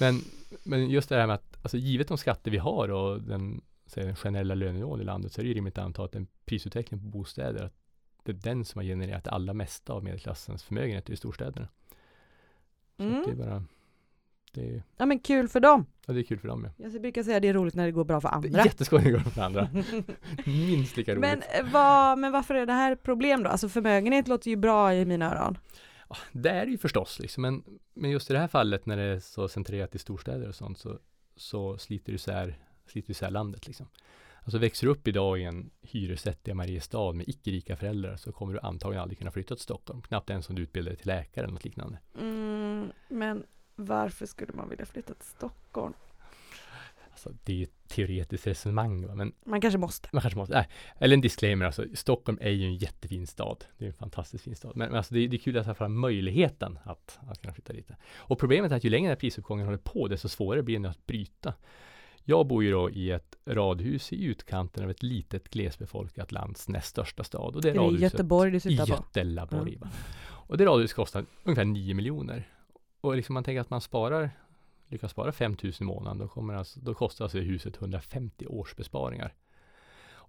men, 0.01 0.21
men 0.65 0.91
just 0.91 1.09
det 1.09 1.17
här 1.17 1.27
med 1.27 1.35
att, 1.35 1.59
alltså 1.63 1.77
givet 1.77 2.09
de 2.09 2.19
skatter 2.19 2.51
vi 2.51 2.59
har 2.59 2.89
och 2.89 3.23
den, 3.23 3.61
den 3.95 4.17
generella 4.17 4.55
lönenivån 4.55 5.01
i 5.01 5.05
landet 5.05 5.33
så 5.33 5.41
är 5.41 5.43
det 5.43 5.49
ju 5.49 5.55
rimligt 5.55 5.79
att 5.79 5.85
anta 5.85 6.05
att 6.05 6.15
en 6.15 6.27
prisutveckling 6.45 7.01
på 7.01 7.07
bostäder, 7.07 7.65
att 7.65 7.75
det 8.25 8.33
är 8.33 8.37
den 8.37 8.65
som 8.65 8.79
har 8.79 8.85
genererat 8.85 9.29
allra 9.29 9.53
mesta 9.53 9.93
av 9.93 10.05
medelklassens 10.05 10.63
förmögenhet 10.63 11.11
i 11.11 11.17
storstäderna. 11.17 11.69
Så 12.97 13.03
mm. 13.03 13.23
det 13.27 13.31
är 13.31 13.37
bara 13.37 13.65
det 14.53 14.75
är, 14.75 14.83
Ja 14.97 15.07
men 15.07 15.19
kul 15.19 15.49
för 15.49 15.61
dem! 15.61 15.87
Ja 16.07 16.13
det 16.13 16.21
är 16.21 16.25
kul 16.25 16.39
för 16.39 16.49
dem 16.49 16.69
ja. 16.77 16.89
Jag 16.91 17.03
brukar 17.03 17.23
säga 17.23 17.37
att 17.37 17.43
det 17.43 17.49
är 17.49 17.55
roligt 17.55 17.75
när 17.75 17.87
det 17.87 17.93
går 17.93 18.05
bra 18.05 18.21
för 18.21 18.29
andra. 18.29 18.49
Det 18.49 18.59
är 18.59 18.65
jätteskoj 18.65 18.99
när 18.99 19.05
det 19.05 19.13
går 19.13 19.19
bra 19.19 19.31
för 19.31 19.43
andra. 19.43 19.69
Minst 20.47 20.97
lika 20.97 21.13
roligt. 21.13 21.21
Men, 21.21 21.39
eh, 21.39 21.73
vad, 21.73 22.19
men 22.19 22.33
varför 22.33 22.55
är 22.55 22.67
det 22.67 22.73
här 22.73 22.95
problem 22.95 23.43
då? 23.43 23.51
Alltså 23.51 23.69
förmögenhet 23.69 24.29
låter 24.29 24.51
ju 24.51 24.57
bra 24.57 24.95
i 24.95 25.05
mina 25.05 25.35
öron. 25.35 25.59
Ja, 26.09 26.17
det 26.33 26.51
är 26.51 26.67
det 26.67 26.73
ju 26.73 26.79
förstås 26.79 27.19
liksom, 27.19 27.43
men, 27.43 27.65
men 27.95 28.11
just 28.11 28.31
i 28.31 28.33
det 28.33 28.39
här 28.39 28.49
fallet 28.49 28.87
när 28.87 28.97
det 28.97 29.03
är 29.03 29.19
så 29.19 29.49
centrerat 29.49 29.95
i 29.95 29.99
storstäder 29.99 30.49
och 30.49 30.55
sånt 30.55 30.79
så, 30.79 30.99
så 31.37 31.79
sliter 31.79 32.13
det 32.13 32.17
isär, 32.17 32.59
sliter 32.87 33.11
isär 33.11 33.31
landet 33.31 33.67
liksom. 33.67 33.87
Alltså 34.45 34.59
växer 34.59 34.87
du 34.87 34.93
upp 34.93 35.09
idag 35.09 35.41
i 35.41 35.45
en 35.45 35.71
hyresrätt 35.83 36.49
i 36.49 36.55
Mariestad 36.55 37.13
med 37.13 37.29
icke-rika 37.29 37.77
föräldrar 37.77 38.17
så 38.17 38.33
kommer 38.33 38.53
du 38.53 38.61
antagligen 38.61 39.03
aldrig 39.03 39.19
kunna 39.19 39.31
flytta 39.31 39.55
till 39.55 39.63
Stockholm. 39.63 40.03
Knappt 40.03 40.31
ens 40.31 40.49
om 40.49 40.55
du 40.55 40.63
utbildar 40.63 40.91
dig 40.91 40.99
till 40.99 41.07
läkare 41.07 41.45
eller 41.45 41.55
något 41.55 41.65
liknande. 41.65 41.99
Mm, 42.21 42.93
men 43.09 43.45
varför 43.77 44.27
skulle 44.27 44.53
man 44.53 44.69
vilja 44.69 44.87
flytta 44.87 45.15
till 45.15 45.29
Stockholm? 45.29 45.95
Alltså, 47.11 47.31
det 47.45 47.53
är 47.53 47.57
ju 47.57 47.63
ett 47.63 47.89
teoretiskt 47.89 48.47
resonemang. 48.47 49.07
Va? 49.07 49.15
Men 49.15 49.33
man 49.45 49.61
kanske 49.61 49.79
måste. 49.79 50.09
Man 50.13 50.23
kanske 50.23 50.39
måste. 50.39 50.59
Äh, 50.59 50.65
eller 50.99 51.15
en 51.15 51.21
disclaimer, 51.21 51.67
alltså, 51.67 51.87
Stockholm 51.95 52.39
är 52.41 52.51
ju 52.51 52.67
en 52.67 52.77
jättefin 52.77 53.27
stad. 53.27 53.65
Det 53.79 53.85
är 53.85 53.89
en 53.89 53.95
fantastiskt 53.95 54.45
fin 54.45 54.57
stad. 54.57 54.77
Men, 54.77 54.89
men 54.89 54.97
alltså, 54.97 55.15
det, 55.15 55.21
är, 55.21 55.29
det 55.29 55.37
är 55.37 55.39
kul 55.39 55.59
att 55.59 55.67
ha 55.67 55.75
fram 55.75 56.01
möjligheten 56.01 56.79
att, 56.85 57.19
att 57.29 57.41
kunna 57.41 57.55
flytta 57.55 57.73
dit. 57.73 57.91
Och 58.15 58.39
problemet 58.39 58.73
är 58.73 58.77
att 58.77 58.85
ju 58.85 58.91
längre 58.91 59.17
prisuppgången 59.17 59.67
håller 59.67 59.79
på, 59.79 60.09
desto 60.09 60.29
svårare 60.29 60.63
blir 60.63 60.79
det 60.79 60.91
att 60.91 61.07
bryta. 61.07 61.55
Jag 62.25 62.47
bor 62.47 62.65
ju 62.65 62.71
då 62.71 62.91
i 62.91 63.11
ett 63.11 63.37
radhus 63.47 64.13
i 64.13 64.25
utkanten 64.25 64.85
av 64.85 64.91
ett 64.91 65.03
litet 65.03 65.49
glesbefolkat 65.49 66.33
lands 66.33 66.69
näst 66.69 66.89
största 66.89 67.25
stad. 67.25 67.57
Och 67.57 67.63
det 67.63 67.71
är, 67.71 67.75
är 67.75 67.93
det 67.93 67.99
Göteborg 67.99 68.51
du 68.51 68.61
sitter 68.61 68.87
på? 68.87 68.93
Götelaborg. 68.93 69.75
Mm. 69.77 69.89
Och 70.25 70.59
det 70.59 70.67
radhuset 70.67 70.97
kostar 70.97 71.25
ungefär 71.45 71.65
9 71.65 71.95
miljoner. 71.95 72.49
Och 73.03 73.17
liksom 73.17 73.35
man 73.35 73.45
tänker 73.45 73.61
att 73.61 73.71
man 73.71 73.81
sparar, 73.81 74.31
lyckas 74.87 75.11
spara 75.11 75.33
5 75.33 75.57
000 75.63 75.73
i 75.81 75.85
månaden, 75.85 76.19
då, 76.19 76.29
kommer 76.29 76.55
alltså, 76.55 76.81
då 76.81 76.95
kostar 76.95 77.25
alltså 77.25 77.39
huset 77.39 77.77
150 77.77 78.47
års 78.47 78.77
besparingar. 78.77 79.35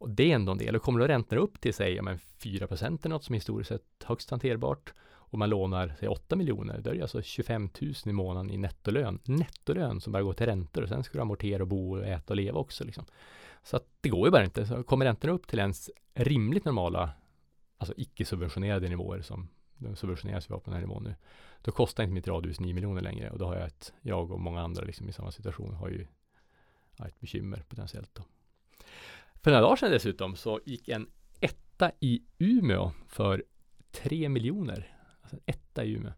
Och 0.04 0.10
det 0.10 0.32
är 0.32 0.36
ändå 0.36 0.52
en 0.52 0.58
del. 0.58 0.76
Och 0.76 0.82
kommer 0.82 1.00
då 1.00 1.08
räntorna 1.08 1.42
upp 1.42 1.62
till 1.62 1.74
säg 1.74 1.94
ja, 1.94 2.18
4 2.38 2.68
procent 2.68 3.04
något 3.04 3.24
som 3.24 3.36
historiskt 3.36 3.68
sett 3.68 4.04
högst 4.04 4.30
hanterbart 4.30 4.94
och 5.04 5.40
man 5.40 5.50
lånar 5.50 5.96
säg 6.00 6.10
8 6.10 6.36
miljoner, 6.36 6.82
då 6.82 6.90
är 6.90 6.96
det 6.96 7.02
alltså 7.02 7.22
25 7.22 7.70
000 7.82 7.94
i 8.06 8.12
månaden 8.12 8.52
i 8.52 8.58
nettolön. 8.58 9.20
Nettolön 9.24 10.02
som 10.02 10.14
bara 10.14 10.24
går 10.24 10.34
till 10.34 10.46
räntor 10.46 10.82
och 10.82 10.90
sen 10.90 11.04
ska 11.04 11.18
du 11.18 11.22
amortera 11.22 11.64
och 11.64 11.68
bo 11.68 11.98
och 11.98 12.06
äta 12.06 12.34
och 12.34 12.38
leva 12.38 12.60
också. 12.60 12.84
Liksom. 12.84 13.06
Så 13.64 13.78
att 13.78 13.88
det 14.02 14.10
går 14.10 14.28
ju 14.28 14.32
bara 14.32 14.44
inte. 14.44 14.68
Så 14.68 14.84
kommer 14.84 15.06
räntorna 15.06 15.34
upp 15.34 15.48
till 15.48 15.60
ens 15.60 15.90
rimligt 16.14 16.66
normala, 16.66 17.10
alltså 17.78 17.94
icke-subventionerade 17.98 18.90
nivåer 18.90 19.22
som 19.22 19.50
de 19.78 19.96
subventioneras 19.96 20.50
vi 20.50 20.54
på 20.54 20.62
den 20.66 20.74
här 20.74 20.82
nivån 20.82 21.04
nu, 21.04 21.16
då 21.64 21.72
kostar 21.72 22.04
inte 22.04 22.14
mitt 22.14 22.28
radhus 22.28 22.60
9 22.60 22.74
miljoner 22.74 23.02
längre 23.02 23.30
och 23.30 23.40
då 23.40 23.46
har 23.46 23.56
jag 23.56 23.68
ett, 23.68 23.94
jag 24.02 24.32
och 24.32 24.40
många 24.40 24.62
andra 24.62 24.84
liksom 24.84 25.10
i 25.10 25.14
samma 25.14 25.32
situation 25.32 25.74
har 25.74 25.90
ju 25.90 26.08
ett 27.06 27.20
bekymmer 27.20 27.64
potentiellt 27.70 28.16
då. 28.16 28.24
För 29.44 29.52
några 29.52 29.62
dagar 29.62 29.76
sedan 29.76 29.92
dessutom 29.92 30.36
så 30.36 30.60
gick 30.66 30.90
en 30.90 31.10
etta 31.40 31.92
i 32.00 32.24
Umeå 32.38 32.92
för 33.08 33.44
3 33.92 34.30
miljoner 34.30 34.98
alltså 35.22 35.36
en 35.36 35.42
etta 35.46 35.84
i 35.84 35.94
Umeå. 35.94 36.14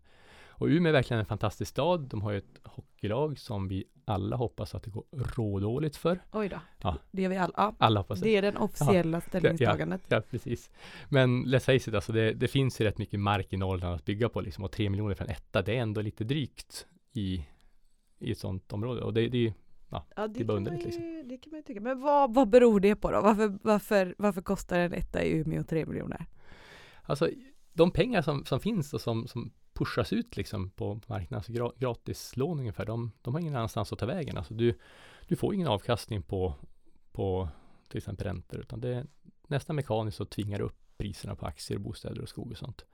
Och 0.48 0.68
Umeå 0.68 0.90
är 0.90 0.94
verkligen 0.94 1.20
en 1.20 1.26
fantastisk 1.26 1.72
stad. 1.72 2.02
De 2.02 2.22
har 2.22 2.32
ju 2.32 2.38
ett 2.38 2.60
hockeylag 2.64 3.40
som 3.40 3.68
vi 3.68 3.84
alla 4.06 4.36
hoppas 4.36 4.76
att 4.76 4.84
det 4.84 4.90
går 4.90 5.04
rådåligt 5.12 5.96
för. 5.96 6.20
Oj 6.32 6.50
då. 6.50 6.60
Ja. 6.82 6.98
Det 7.12 7.26
är 7.26 7.30
vi 7.30 7.38
alla. 7.38 7.54
Ja, 7.58 7.76
Alla 7.78 8.00
hoppas 8.00 8.20
det. 8.20 8.26
det 8.26 8.36
är 8.36 8.42
den 8.42 8.58
officiella 8.58 9.22
ställningstagandet. 9.22 10.02
Ja, 10.08 10.22
precis. 10.30 10.72
Men 11.10 11.46
let's 11.46 11.60
face 11.60 11.90
it, 11.90 11.96
alltså 11.96 12.12
det, 12.12 12.34
det 12.34 12.48
finns 12.48 12.82
ju 12.82 12.86
rätt 12.86 12.98
mycket 12.98 13.20
mark 13.20 13.54
i 13.54 13.58
Norrland 13.58 13.96
att 13.96 14.06
bygga 14.06 14.30
på 14.30 14.42
liksom. 14.42 14.64
Och 14.64 14.72
tre 14.72 14.90
miljoner 14.90 15.16
för 15.16 15.26
en 15.26 15.32
etta, 15.32 15.62
det 15.62 15.78
är 15.78 15.82
ändå 15.82 16.02
lite 16.02 16.24
drygt 16.24 16.88
i, 17.14 17.46
i 18.20 18.32
ett 18.32 18.38
sådant 18.38 18.74
område. 18.74 19.02
Och 19.02 19.14
det, 19.14 19.28
det 19.28 19.48
är 19.48 19.54
Ja, 19.90 20.28
det, 20.28 20.44
Det 20.44 20.54
är 20.54 20.82
kan 20.82 20.92
ju, 20.92 21.24
det 21.24 21.38
kan 21.38 21.52
man 21.52 21.58
ju 21.60 21.64
tycka. 21.64 21.82
Men 21.82 22.02
vad, 22.02 22.34
vad 22.34 22.50
beror 22.50 22.80
det 22.80 22.96
på 22.96 23.12
då? 23.12 23.22
Varför, 23.22 23.58
varför, 23.62 24.16
varför 24.18 24.42
kostar 24.42 24.80
en 24.80 24.94
etta 24.94 25.24
i 25.24 25.32
Umeå 25.38 25.64
3 25.64 25.86
miljoner? 25.86 26.26
Alltså 27.04 27.30
de 27.74 27.92
pengar 27.92 28.22
som, 28.22 28.46
som 28.46 28.60
finns 28.60 28.94
och 28.94 29.02
som, 29.02 29.28
som 29.28 29.52
pushas 29.76 30.14
ut 30.14 30.38
liksom 30.38 30.70
på 30.70 31.00
marknaden, 31.08 31.36
alltså 31.38 31.52
gra, 31.52 31.72
gratislån 31.78 32.60
ungefär, 32.60 32.86
de, 32.86 33.12
de 33.22 33.34
har 33.34 33.42
ingen 33.42 33.56
annanstans 33.56 33.94
att 33.94 34.00
ta 34.00 34.06
vägen. 34.06 34.38
Alltså 34.38 34.54
du, 34.54 34.80
du 35.28 35.36
får 35.36 35.54
ingen 35.54 35.68
avkastning 35.68 36.22
på, 36.24 36.54
på 37.12 37.50
till 37.88 37.98
exempel 37.98 38.28
räntor, 38.28 38.60
utan 38.60 38.82
det 38.82 38.96
är 38.96 39.06
nästan 39.48 39.76
mekaniskt 39.76 40.18
så 40.18 40.26
tvingar 40.26 40.62
upp 40.62 40.78
priserna 40.98 41.36
på 41.36 41.46
aktier, 41.46 41.78
bostäder 41.78 42.22
och 42.22 42.30
skog 42.30 42.52
och 42.52 42.58
sånt. 42.58 42.86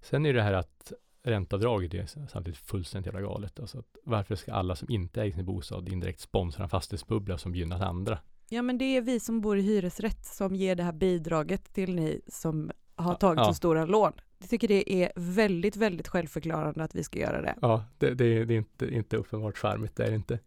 Sen 0.00 0.26
är 0.26 0.32
det 0.32 0.42
här 0.42 0.52
att 0.52 0.92
ränteavdraget 1.22 1.94
är 1.94 2.26
samtidigt 2.28 2.58
fullständigt 2.58 3.14
jävla 3.14 3.28
galet. 3.28 3.60
Alltså 3.60 3.78
att 3.78 3.96
varför 4.04 4.34
ska 4.34 4.52
alla 4.52 4.76
som 4.76 4.90
inte 4.90 5.22
äger 5.22 5.34
sin 5.34 5.44
bostad 5.44 5.88
indirekt 5.88 6.20
sponsra 6.20 6.64
en 6.64 6.70
fastighetsbubbla 6.70 7.38
som 7.38 7.54
gynnar 7.54 7.80
andra? 7.80 8.18
Ja 8.48 8.62
men 8.62 8.78
det 8.78 8.96
är 8.96 9.00
vi 9.00 9.20
som 9.20 9.40
bor 9.40 9.58
i 9.58 9.62
hyresrätt 9.62 10.26
som 10.26 10.56
ger 10.56 10.76
det 10.76 10.82
här 10.82 10.92
bidraget 10.92 11.72
till 11.74 11.94
ni 11.94 12.20
som 12.26 12.70
har 12.94 13.14
tagit 13.14 13.38
ja. 13.38 13.44
så 13.44 13.54
stora 13.54 13.84
lån. 13.84 14.12
Jag 14.42 14.50
tycker 14.50 14.68
det 14.68 14.92
är 14.92 15.12
väldigt, 15.16 15.76
väldigt 15.76 16.08
självförklarande 16.08 16.84
att 16.84 16.94
vi 16.94 17.04
ska 17.04 17.18
göra 17.18 17.42
det. 17.42 17.54
Ja, 17.62 17.84
det, 17.98 18.14
det, 18.14 18.44
det 18.44 18.54
är 18.54 18.58
inte, 18.58 18.94
inte 18.94 19.16
uppenbart 19.16 19.58
charmigt, 19.58 19.96
det 19.96 20.04
är 20.04 20.10
det 20.10 20.16
inte. 20.16 20.38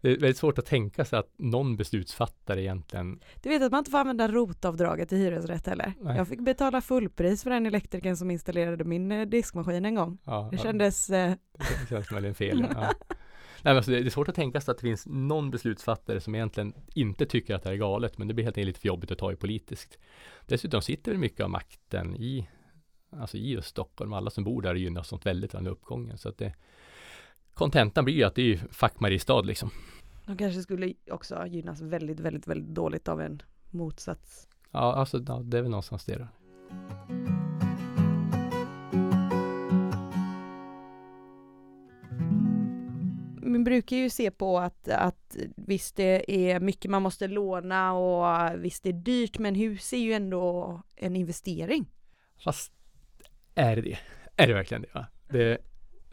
Det 0.00 0.08
är 0.10 0.12
väldigt 0.12 0.36
svårt 0.36 0.58
att 0.58 0.66
tänka 0.66 1.04
sig 1.04 1.18
att 1.18 1.32
någon 1.36 1.76
beslutsfattare 1.76 2.62
egentligen 2.62 3.20
Du 3.42 3.48
vet 3.48 3.62
att 3.62 3.72
man 3.72 3.78
inte 3.78 3.90
får 3.90 3.98
använda 3.98 4.28
rotavdraget 4.28 5.12
i 5.12 5.16
hyresrätt 5.16 5.66
heller. 5.66 5.92
Nej. 6.00 6.16
Jag 6.16 6.28
fick 6.28 6.40
betala 6.40 6.80
fullpris 6.80 7.42
för 7.42 7.50
den 7.50 7.66
elektrikern 7.66 8.16
som 8.16 8.30
installerade 8.30 8.84
min 8.84 9.12
eh, 9.12 9.26
diskmaskin 9.26 9.84
en 9.84 9.94
gång. 9.94 10.18
Ja, 10.24 10.48
Det 10.52 10.58
kändes, 10.58 11.10
eh, 11.10 11.34
det 11.58 11.88
känns 11.88 12.12
väldigt 12.12 12.36
fel. 12.36 12.66
Ja. 12.74 12.92
Nej, 13.62 13.70
men 13.70 13.76
alltså 13.76 13.90
det 13.90 13.98
är 13.98 14.10
svårt 14.10 14.28
att 14.28 14.34
tänka 14.34 14.60
sig 14.60 14.72
att 14.72 14.78
det 14.78 14.82
finns 14.82 15.06
någon 15.06 15.50
beslutsfattare 15.50 16.20
som 16.20 16.34
egentligen 16.34 16.74
inte 16.94 17.26
tycker 17.26 17.54
att 17.54 17.62
det 17.62 17.68
här 17.68 17.74
är 17.74 17.78
galet, 17.78 18.18
men 18.18 18.28
det 18.28 18.34
blir 18.34 18.44
helt 18.44 18.56
enkelt 18.56 18.66
lite 18.66 18.80
för 18.80 18.88
jobbigt 18.88 19.10
att 19.10 19.18
ta 19.18 19.32
i 19.32 19.36
politiskt. 19.36 19.98
Dessutom 20.46 20.82
sitter 20.82 21.14
mycket 21.16 21.40
av 21.40 21.50
makten 21.50 22.16
i, 22.16 22.48
alltså 23.10 23.36
i 23.36 23.52
just 23.52 23.68
Stockholm. 23.68 24.12
Alla 24.12 24.30
som 24.30 24.44
bor 24.44 24.62
där 24.62 24.74
gynnas 24.74 25.08
sånt 25.08 25.26
väldigt 25.26 25.54
av 25.54 25.62
den 25.62 25.72
uppgången. 25.72 26.18
Så 26.18 26.28
att 26.28 26.38
det, 26.38 26.54
kontentan 27.54 28.04
blir 28.04 28.14
ju 28.14 28.24
att 28.24 28.34
det 28.34 28.42
är 28.42 28.46
ju 28.46 28.56
fuck 28.56 29.00
Mariestad 29.00 29.42
liksom. 29.42 29.70
de 30.26 30.36
kanske 30.36 30.62
skulle 30.62 30.94
också 31.10 31.46
gynnas 31.46 31.80
väldigt, 31.80 32.20
väldigt, 32.20 32.46
väldigt 32.46 32.74
dåligt 32.74 33.08
av 33.08 33.20
en 33.20 33.42
motsats. 33.70 34.48
Ja, 34.70 34.94
alltså 34.94 35.18
det 35.18 35.58
är 35.58 35.62
väl 35.62 35.70
någonstans 35.70 36.04
det 36.04 36.18
då. 36.18 36.26
Man 43.42 43.64
brukar 43.64 43.96
ju 43.96 44.10
se 44.10 44.30
på 44.30 44.58
att, 44.58 44.88
att 44.88 45.36
visst 45.56 45.96
det 45.96 46.32
är 46.50 46.60
mycket 46.60 46.90
man 46.90 47.02
måste 47.02 47.28
låna 47.28 47.92
och 47.92 48.64
visst 48.64 48.82
det 48.82 48.88
är 48.88 48.92
dyrt 48.92 49.38
men 49.38 49.54
hus 49.54 49.92
är 49.92 49.98
ju 49.98 50.12
ändå 50.12 50.82
en 50.96 51.16
investering. 51.16 51.86
Fast 52.44 52.72
är 53.60 53.76
det 53.76 53.82
det? 53.82 53.98
Är 54.36 54.46
det 54.46 54.54
verkligen 54.54 54.82
det? 54.82 54.94
Va? 54.94 55.06
Det, 55.28 55.58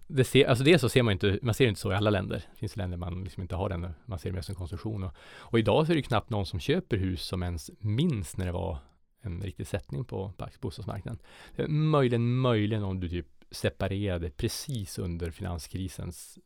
det 0.08 0.24
ser, 0.24 0.46
alltså 0.46 0.64
det 0.64 0.80
så 0.80 0.90
ser 0.90 1.04
man 1.04 1.12
inte, 1.12 1.40
man 1.42 1.54
ser 1.54 1.68
inte 1.68 1.80
så 1.80 1.92
i 1.92 1.96
alla 1.96 2.10
länder. 2.10 2.44
Det 2.52 2.60
finns 2.60 2.76
länder 2.76 2.98
man 2.98 3.24
liksom 3.24 3.42
inte 3.42 3.56
har 3.56 3.70
den, 3.70 3.94
man 4.06 4.20
ser 4.20 4.30
det 4.30 4.34
mer 4.34 4.42
som 4.42 4.56
konsumtion. 4.56 5.04
Och, 5.04 5.14
och 5.20 5.60
idag 5.60 5.86
så 5.86 5.92
är 5.92 5.96
det 5.96 6.02
knappt 6.02 6.30
någon 6.30 6.46
som 6.46 6.60
köper 6.60 6.98
hus 6.98 7.22
som 7.22 7.44
ens 7.44 7.72
minns 7.80 8.38
när 8.38 8.46
det 8.46 8.52
var 8.52 8.80
en 9.22 9.42
riktig 9.42 9.68
sättning 9.68 10.06
på, 10.06 10.34
på 10.38 10.48
bostadsmarknaden. 10.62 11.20
Möjligen, 11.68 12.38
möjligen 12.38 12.84
om 12.84 13.00
du 13.00 13.10
typ 13.10 13.28
separerade 13.52 14.30
precis 14.30 15.00
under 15.00 15.32
finanskrisens 15.32 16.40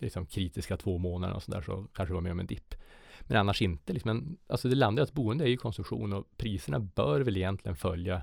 liksom, 0.00 0.26
kritiska 0.26 0.76
två 0.76 0.98
månader 0.98 1.34
och 1.34 1.42
sådär 1.42 1.60
så 1.60 1.86
kanske 1.94 2.12
det 2.12 2.14
var 2.14 2.20
med 2.20 2.32
om 2.32 2.40
en 2.40 2.46
dipp. 2.46 2.74
Men 3.20 3.38
annars 3.38 3.62
inte. 3.62 3.92
Liksom, 3.92 4.16
men, 4.16 4.36
alltså 4.46 4.68
det 4.68 4.74
landar 4.74 5.02
i 5.02 5.04
att 5.04 5.12
boende 5.12 5.44
är 5.44 5.48
ju 5.48 5.56
konsumtion 5.56 6.12
och 6.12 6.24
priserna 6.36 6.80
bör 6.80 7.20
väl 7.20 7.36
egentligen 7.36 7.76
följa 7.76 8.22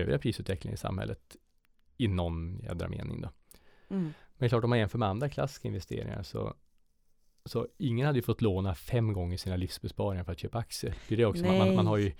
övriga 0.00 0.18
prisutvecklingen 0.18 0.74
i 0.74 0.78
samhället 0.78 1.36
i 1.96 2.08
någon 2.08 2.60
jädra 2.62 2.88
mening 2.88 3.20
då. 3.20 3.28
Mm. 3.88 4.12
Men 4.34 4.48
klart, 4.48 4.64
om 4.64 4.70
man 4.70 4.78
jämför 4.78 4.98
med 4.98 5.08
andra 5.08 5.28
klassiska 5.28 5.68
investeringar 5.68 6.22
så, 6.22 6.54
så 7.44 7.68
ingen 7.78 8.06
hade 8.06 8.18
ju 8.18 8.22
fått 8.22 8.42
låna 8.42 8.74
fem 8.74 9.12
gånger 9.12 9.36
sina 9.36 9.56
livsbesparingar 9.56 10.24
för 10.24 10.32
att 10.32 10.38
köpa 10.38 10.58
aktier. 10.58 10.94
Det 11.08 11.14
är 11.14 11.16
det 11.16 11.26
också, 11.26 11.44
man, 11.44 11.58
man, 11.58 11.74
man 11.74 11.86
har 11.86 11.96
ju 11.96 12.12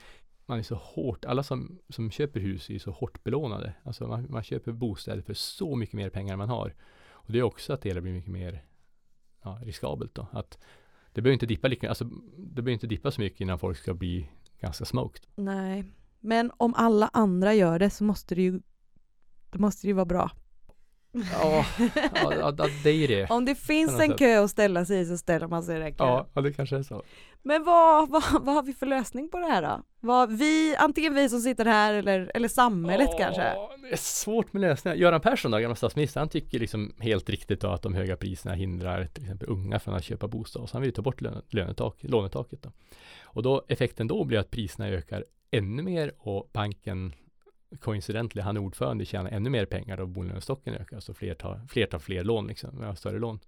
man 0.47 0.59
är 0.59 0.62
så 0.62 0.75
hårt, 0.75 1.25
alla 1.25 1.43
som, 1.43 1.79
som 1.88 2.11
köper 2.11 2.41
hus 2.41 2.71
är 2.71 2.79
så 2.79 2.91
hårt 2.91 3.25
belånade. 3.25 3.75
Alltså 3.83 4.07
man, 4.07 4.26
man 4.31 4.43
köper 4.43 4.73
bostäder 4.73 5.23
för 5.23 5.35
så 5.35 5.76
mycket 5.76 5.95
mer 5.95 6.11
pengar 6.11 6.33
än 6.33 6.38
man 6.38 6.49
har. 6.49 6.75
Och 7.11 7.33
det 7.33 7.38
är 7.38 7.43
också 7.43 7.73
att 7.73 7.83
det 7.83 7.88
hela 7.88 8.00
blir 8.00 8.12
mycket 8.12 8.31
mer 8.31 8.64
ja, 9.43 9.59
riskabelt 9.62 10.14
då. 10.14 10.26
Att 10.33 10.59
det 11.12 11.23
behöver 11.23 11.33
inte 11.33 11.47
dippa 11.47 11.69
lika, 11.69 11.88
alltså 11.88 12.05
det 12.37 12.62
behöver 12.62 12.71
inte 12.71 12.87
dippa 12.87 13.11
så 13.11 13.21
mycket 13.21 13.41
innan 13.41 13.59
folk 13.59 13.79
ska 13.79 13.95
bli 13.95 14.29
ganska 14.61 14.85
smoked. 14.85 15.26
Nej, 15.35 15.85
men 16.23 16.50
om 16.57 16.75
alla 16.75 17.11
andra 17.12 17.55
gör 17.55 17.79
det 17.79 17.91
så 17.91 18.05
måste 18.05 18.35
det 18.35 18.43
ju 18.43 18.61
då 19.50 19.59
måste 19.59 19.87
det 19.87 19.88
ju 19.88 19.95
vara 19.95 20.05
bra. 20.05 20.31
Ja, 21.12 21.64
ja, 22.41 22.50
det 22.83 22.91
är 22.91 22.95
ju 22.95 23.07
det. 23.07 23.31
Om 23.31 23.45
det 23.45 23.55
finns 23.55 24.00
en 24.00 24.12
kö 24.12 24.45
att 24.45 24.50
ställa 24.50 24.85
sig 24.85 25.00
i 25.00 25.05
så 25.05 25.19
ställer 25.19 25.47
man 25.47 25.62
sig 25.62 25.76
i 25.76 25.81
den 25.81 25.95
kön. 25.95 26.25
Ja, 26.35 26.41
det 26.41 26.52
kanske 26.52 26.76
är 26.76 26.83
så. 26.83 27.02
Men 27.43 27.64
vad, 27.64 28.09
vad, 28.09 28.23
vad 28.43 28.55
har 28.55 28.62
vi 28.62 28.73
för 28.73 28.87
lösning 28.87 29.29
på 29.29 29.38
det 29.38 29.47
här 29.47 29.62
då? 29.62 29.83
Vad, 30.00 30.33
vi, 30.33 30.76
antingen 30.79 31.14
vi 31.14 31.29
som 31.29 31.41
sitter 31.41 31.64
här 31.64 31.95
eller, 31.95 32.31
eller 32.35 32.49
samhället 32.49 33.09
Åh, 33.12 33.19
kanske? 33.19 33.43
Det 33.43 33.93
är 33.93 33.97
svårt 33.97 34.52
med 34.52 34.61
lösningar. 34.61 34.97
Göran 34.97 35.21
Persson, 35.21 35.50
då, 35.50 35.59
gamla 35.59 35.76
statsminister, 35.76 36.21
han 36.21 36.29
tycker 36.29 36.59
liksom 36.59 36.95
helt 36.99 37.31
riktigt 37.31 37.61
då 37.61 37.69
att 37.69 37.83
de 37.83 37.95
höga 37.95 38.17
priserna 38.17 38.55
hindrar 38.55 39.07
till 39.07 39.23
exempel 39.23 39.49
unga 39.49 39.79
från 39.81 39.95
att 39.95 40.05
köpa 40.05 40.29
bostad. 40.29 40.69
Så 40.69 40.75
han 40.76 40.83
vill 40.83 40.93
ta 40.93 41.02
bort 41.02 41.21
löne, 41.21 41.43
lönetak, 41.49 41.97
lånetaket. 42.00 42.62
Då. 42.62 42.71
Och 43.25 43.43
då 43.43 43.64
effekten 43.69 44.07
då 44.07 44.25
blir 44.25 44.38
att 44.38 44.50
priserna 44.50 44.88
ökar 44.88 45.25
ännu 45.53 45.83
mer 45.83 46.13
och 46.19 46.51
banken 46.53 47.13
coincidentally, 47.81 48.43
han 48.43 48.57
är 48.57 48.61
ordförande, 48.61 49.05
tjänar 49.05 49.31
ännu 49.31 49.51
mer 49.51 49.67
pengar 49.67 50.01
och 50.01 50.09
bolånestocken 50.09 50.75
ökar. 50.75 51.01
Så 51.01 51.15
fler 51.15 51.35
tar 51.35 51.61
fler, 51.69 51.87
tar 51.87 51.99
fler 51.99 52.25
lån, 52.25 52.47
liksom, 52.47 52.95
större 52.97 53.19
lån. 53.19 53.39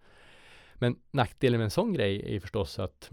Men 0.75 0.97
nackdelen 1.11 1.59
med 1.59 1.65
en 1.65 1.71
sån 1.71 1.93
grej 1.93 2.37
är 2.37 2.41
förstås 2.41 2.79
att 2.79 3.11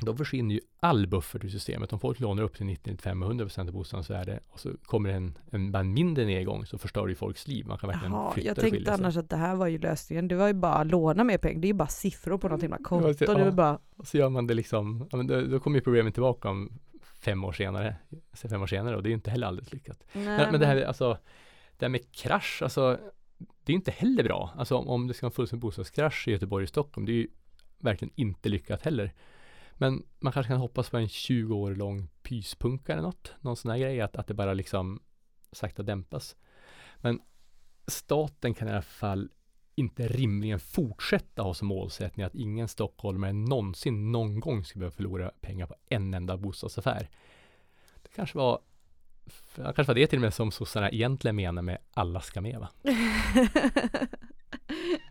då 0.00 0.16
försvinner 0.16 0.54
ju 0.54 0.60
all 0.80 1.06
buffert 1.06 1.44
ur 1.44 1.48
systemet. 1.48 1.92
Om 1.92 2.00
folk 2.00 2.20
lånar 2.20 2.42
upp 2.42 2.56
till 2.56 2.66
95 2.66 3.22
och 3.22 3.28
100 3.28 3.44
procent 3.44 3.68
av 3.68 3.74
bostadens 3.74 4.10
värde 4.10 4.40
och 4.48 4.60
så 4.60 4.70
kommer 4.82 5.10
en, 5.10 5.38
en, 5.50 5.74
en 5.74 5.94
mindre 5.94 6.24
nedgång 6.24 6.66
så 6.66 6.78
förstör 6.78 7.08
ju 7.08 7.14
folks 7.14 7.48
liv. 7.48 7.66
Man 7.66 7.78
kan 7.78 7.88
verkligen 7.88 8.12
Jaha, 8.12 8.32
flytta 8.32 8.48
jag 8.48 8.56
tänkte 8.56 8.92
annars 8.92 9.16
att 9.16 9.30
det 9.30 9.36
här 9.36 9.54
var 9.56 9.66
ju 9.66 9.78
lösningen. 9.78 10.28
Det 10.28 10.36
var 10.36 10.46
ju 10.46 10.52
bara 10.52 10.74
att 10.74 10.86
låna 10.86 11.24
mer 11.24 11.38
pengar. 11.38 11.60
Det 11.60 11.66
är 11.66 11.68
ju 11.68 11.74
bara 11.74 11.88
siffror 11.88 12.38
på 12.38 12.48
något 12.48 12.62
himla 12.62 12.78
konto. 12.84 13.08
Ja, 13.08 13.14
det- 13.18 13.26
Det 13.34 13.40
är 13.40 13.44
ja. 13.46 13.50
bara, 13.50 13.78
så 14.04 14.16
gör 14.16 14.28
man 14.28 14.46
det 14.46 14.54
liksom, 14.54 15.08
ja, 15.12 15.22
då, 15.22 15.40
då 15.40 15.60
kommer 15.60 15.76
ju 15.78 15.84
problemet 15.84 16.14
tillbaka 16.14 16.48
om 16.48 16.72
fem 17.28 17.44
år 17.44 17.52
senare, 17.52 17.96
fem 18.32 18.62
år 18.62 18.66
senare 18.66 18.96
och 18.96 19.02
det 19.02 19.06
är 19.06 19.10
ju 19.10 19.14
inte 19.14 19.30
heller 19.30 19.46
alldeles 19.46 19.72
lyckat. 19.72 20.04
nej, 20.12 20.24
Men, 20.24 20.50
men 20.50 20.60
det 20.60 20.66
här, 20.66 20.82
alltså, 20.82 21.18
det 21.76 21.84
här 21.84 21.90
med 21.90 22.12
krasch, 22.12 22.62
alltså, 22.62 22.98
det 23.64 23.72
är 23.72 23.74
inte 23.74 23.90
heller 23.90 24.24
bra. 24.24 24.54
Alltså 24.56 24.76
om, 24.76 24.88
om 24.88 25.06
det 25.06 25.14
ska 25.14 25.26
vara 25.26 25.30
en 25.30 25.34
fullständig 25.34 25.62
bostadskrasch 25.62 26.28
i 26.28 26.30
Göteborg 26.30 26.62
och 26.62 26.68
Stockholm, 26.68 27.06
det 27.06 27.12
är 27.12 27.16
ju 27.16 27.28
verkligen 27.78 28.12
inte 28.14 28.48
lyckat 28.48 28.82
heller. 28.82 29.14
Men 29.74 30.02
man 30.18 30.32
kanske 30.32 30.52
kan 30.52 30.60
hoppas 30.60 30.90
på 30.90 30.96
en 30.96 31.08
20 31.08 31.54
år 31.54 31.74
lång 31.74 32.08
pyspunka 32.22 32.92
eller 32.92 33.02
något, 33.02 33.32
någon 33.40 33.56
sån 33.56 33.70
här 33.70 33.78
grej, 33.78 34.00
att, 34.00 34.16
att 34.16 34.26
det 34.26 34.34
bara 34.34 34.54
liksom 34.54 35.02
sakta 35.52 35.82
dämpas. 35.82 36.36
Men 36.96 37.20
staten 37.86 38.54
kan 38.54 38.68
i 38.68 38.70
alla 38.70 38.82
fall 38.82 39.30
inte 39.78 40.08
rimligen 40.08 40.60
fortsätta 40.60 41.42
ha 41.42 41.54
som 41.54 41.68
målsättning 41.68 42.26
att 42.26 42.34
ingen 42.34 42.68
stockholmare 42.68 43.32
någonsin 43.32 44.12
någon 44.12 44.40
gång 44.40 44.64
ska 44.64 44.78
behöva 44.78 44.96
förlora 44.96 45.30
pengar 45.40 45.66
på 45.66 45.74
en 45.88 46.14
enda 46.14 46.36
bostadsaffär. 46.36 47.08
Det 48.02 48.08
kanske 48.14 48.38
var 48.38 48.60
ja, 49.56 49.72
kanske 49.72 49.82
var 49.82 49.94
det 49.94 50.06
till 50.06 50.18
och 50.18 50.22
med 50.22 50.34
som 50.34 50.50
sossarna 50.50 50.90
egentligen 50.90 51.36
menar 51.36 51.62
med 51.62 51.78
alla 51.94 52.20
ska 52.20 52.40
med 52.40 52.58
va? 52.58 52.68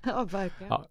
ja, 0.03 0.23
verkligen. 0.23 0.69
Ja. 0.69 0.85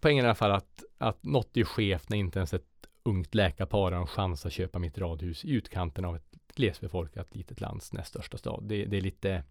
Poängen 0.00 0.24
är 0.24 0.26
i 0.26 0.30
alla 0.30 0.34
fall 0.34 0.52
att, 0.52 0.84
att 0.98 1.24
något 1.24 1.56
är 1.56 1.64
skevt 1.64 2.08
när 2.08 2.16
inte 2.16 2.38
ens 2.38 2.54
ett 2.54 2.66
ungt 3.02 3.34
läkarpar 3.34 3.78
har 3.78 3.92
en 3.92 4.06
chans 4.06 4.46
att 4.46 4.52
köpa 4.52 4.78
mitt 4.78 4.98
radhus 4.98 5.44
i 5.44 5.50
utkanten 5.50 6.04
av 6.04 6.16
ett 6.16 6.30
glesbefolkat 6.54 7.34
litet 7.34 7.60
lands 7.60 7.92
näst 7.92 8.08
största 8.08 8.38
stad. 8.38 8.64
Det, 8.64 8.84
det 8.84 8.96
är 8.96 9.00
lite 9.00 9.44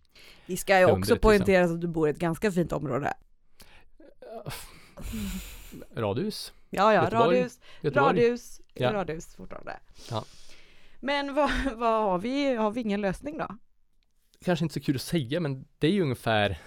Vi 0.45 0.57
ska 0.57 0.79
ju 0.79 0.79
Det 0.79 0.85
också 0.85 0.95
underligt, 0.95 1.21
poängtera 1.21 1.65
att 1.65 1.81
du 1.81 1.87
bor 1.87 2.07
i 2.07 2.11
ett 2.11 2.19
ganska 2.19 2.51
fint 2.51 2.71
område. 2.71 3.13
radhus. 5.95 6.53
Ja, 6.69 6.93
ja, 6.93 7.03
Göteborg. 7.03 7.37
radhus, 7.37 7.59
Göteborg. 7.81 8.05
radhus, 8.21 8.61
Ja. 8.73 8.93
radhus 8.93 9.35
fortfarande. 9.35 9.79
Ja. 10.11 10.25
Men 10.99 11.33
vad, 11.33 11.51
vad 11.75 12.03
har 12.03 12.17
vi, 12.17 12.55
har 12.55 12.71
vi 12.71 12.81
ingen 12.81 13.01
lösning 13.01 13.37
då? 13.37 13.47
Kanske 14.45 14.65
inte 14.65 14.73
så 14.73 14.79
kul 14.79 14.95
att 14.95 15.01
säga 15.01 15.39
men 15.39 15.65
det 15.77 15.87
är 15.87 15.91
ju 15.91 16.01
ungefär 16.01 16.57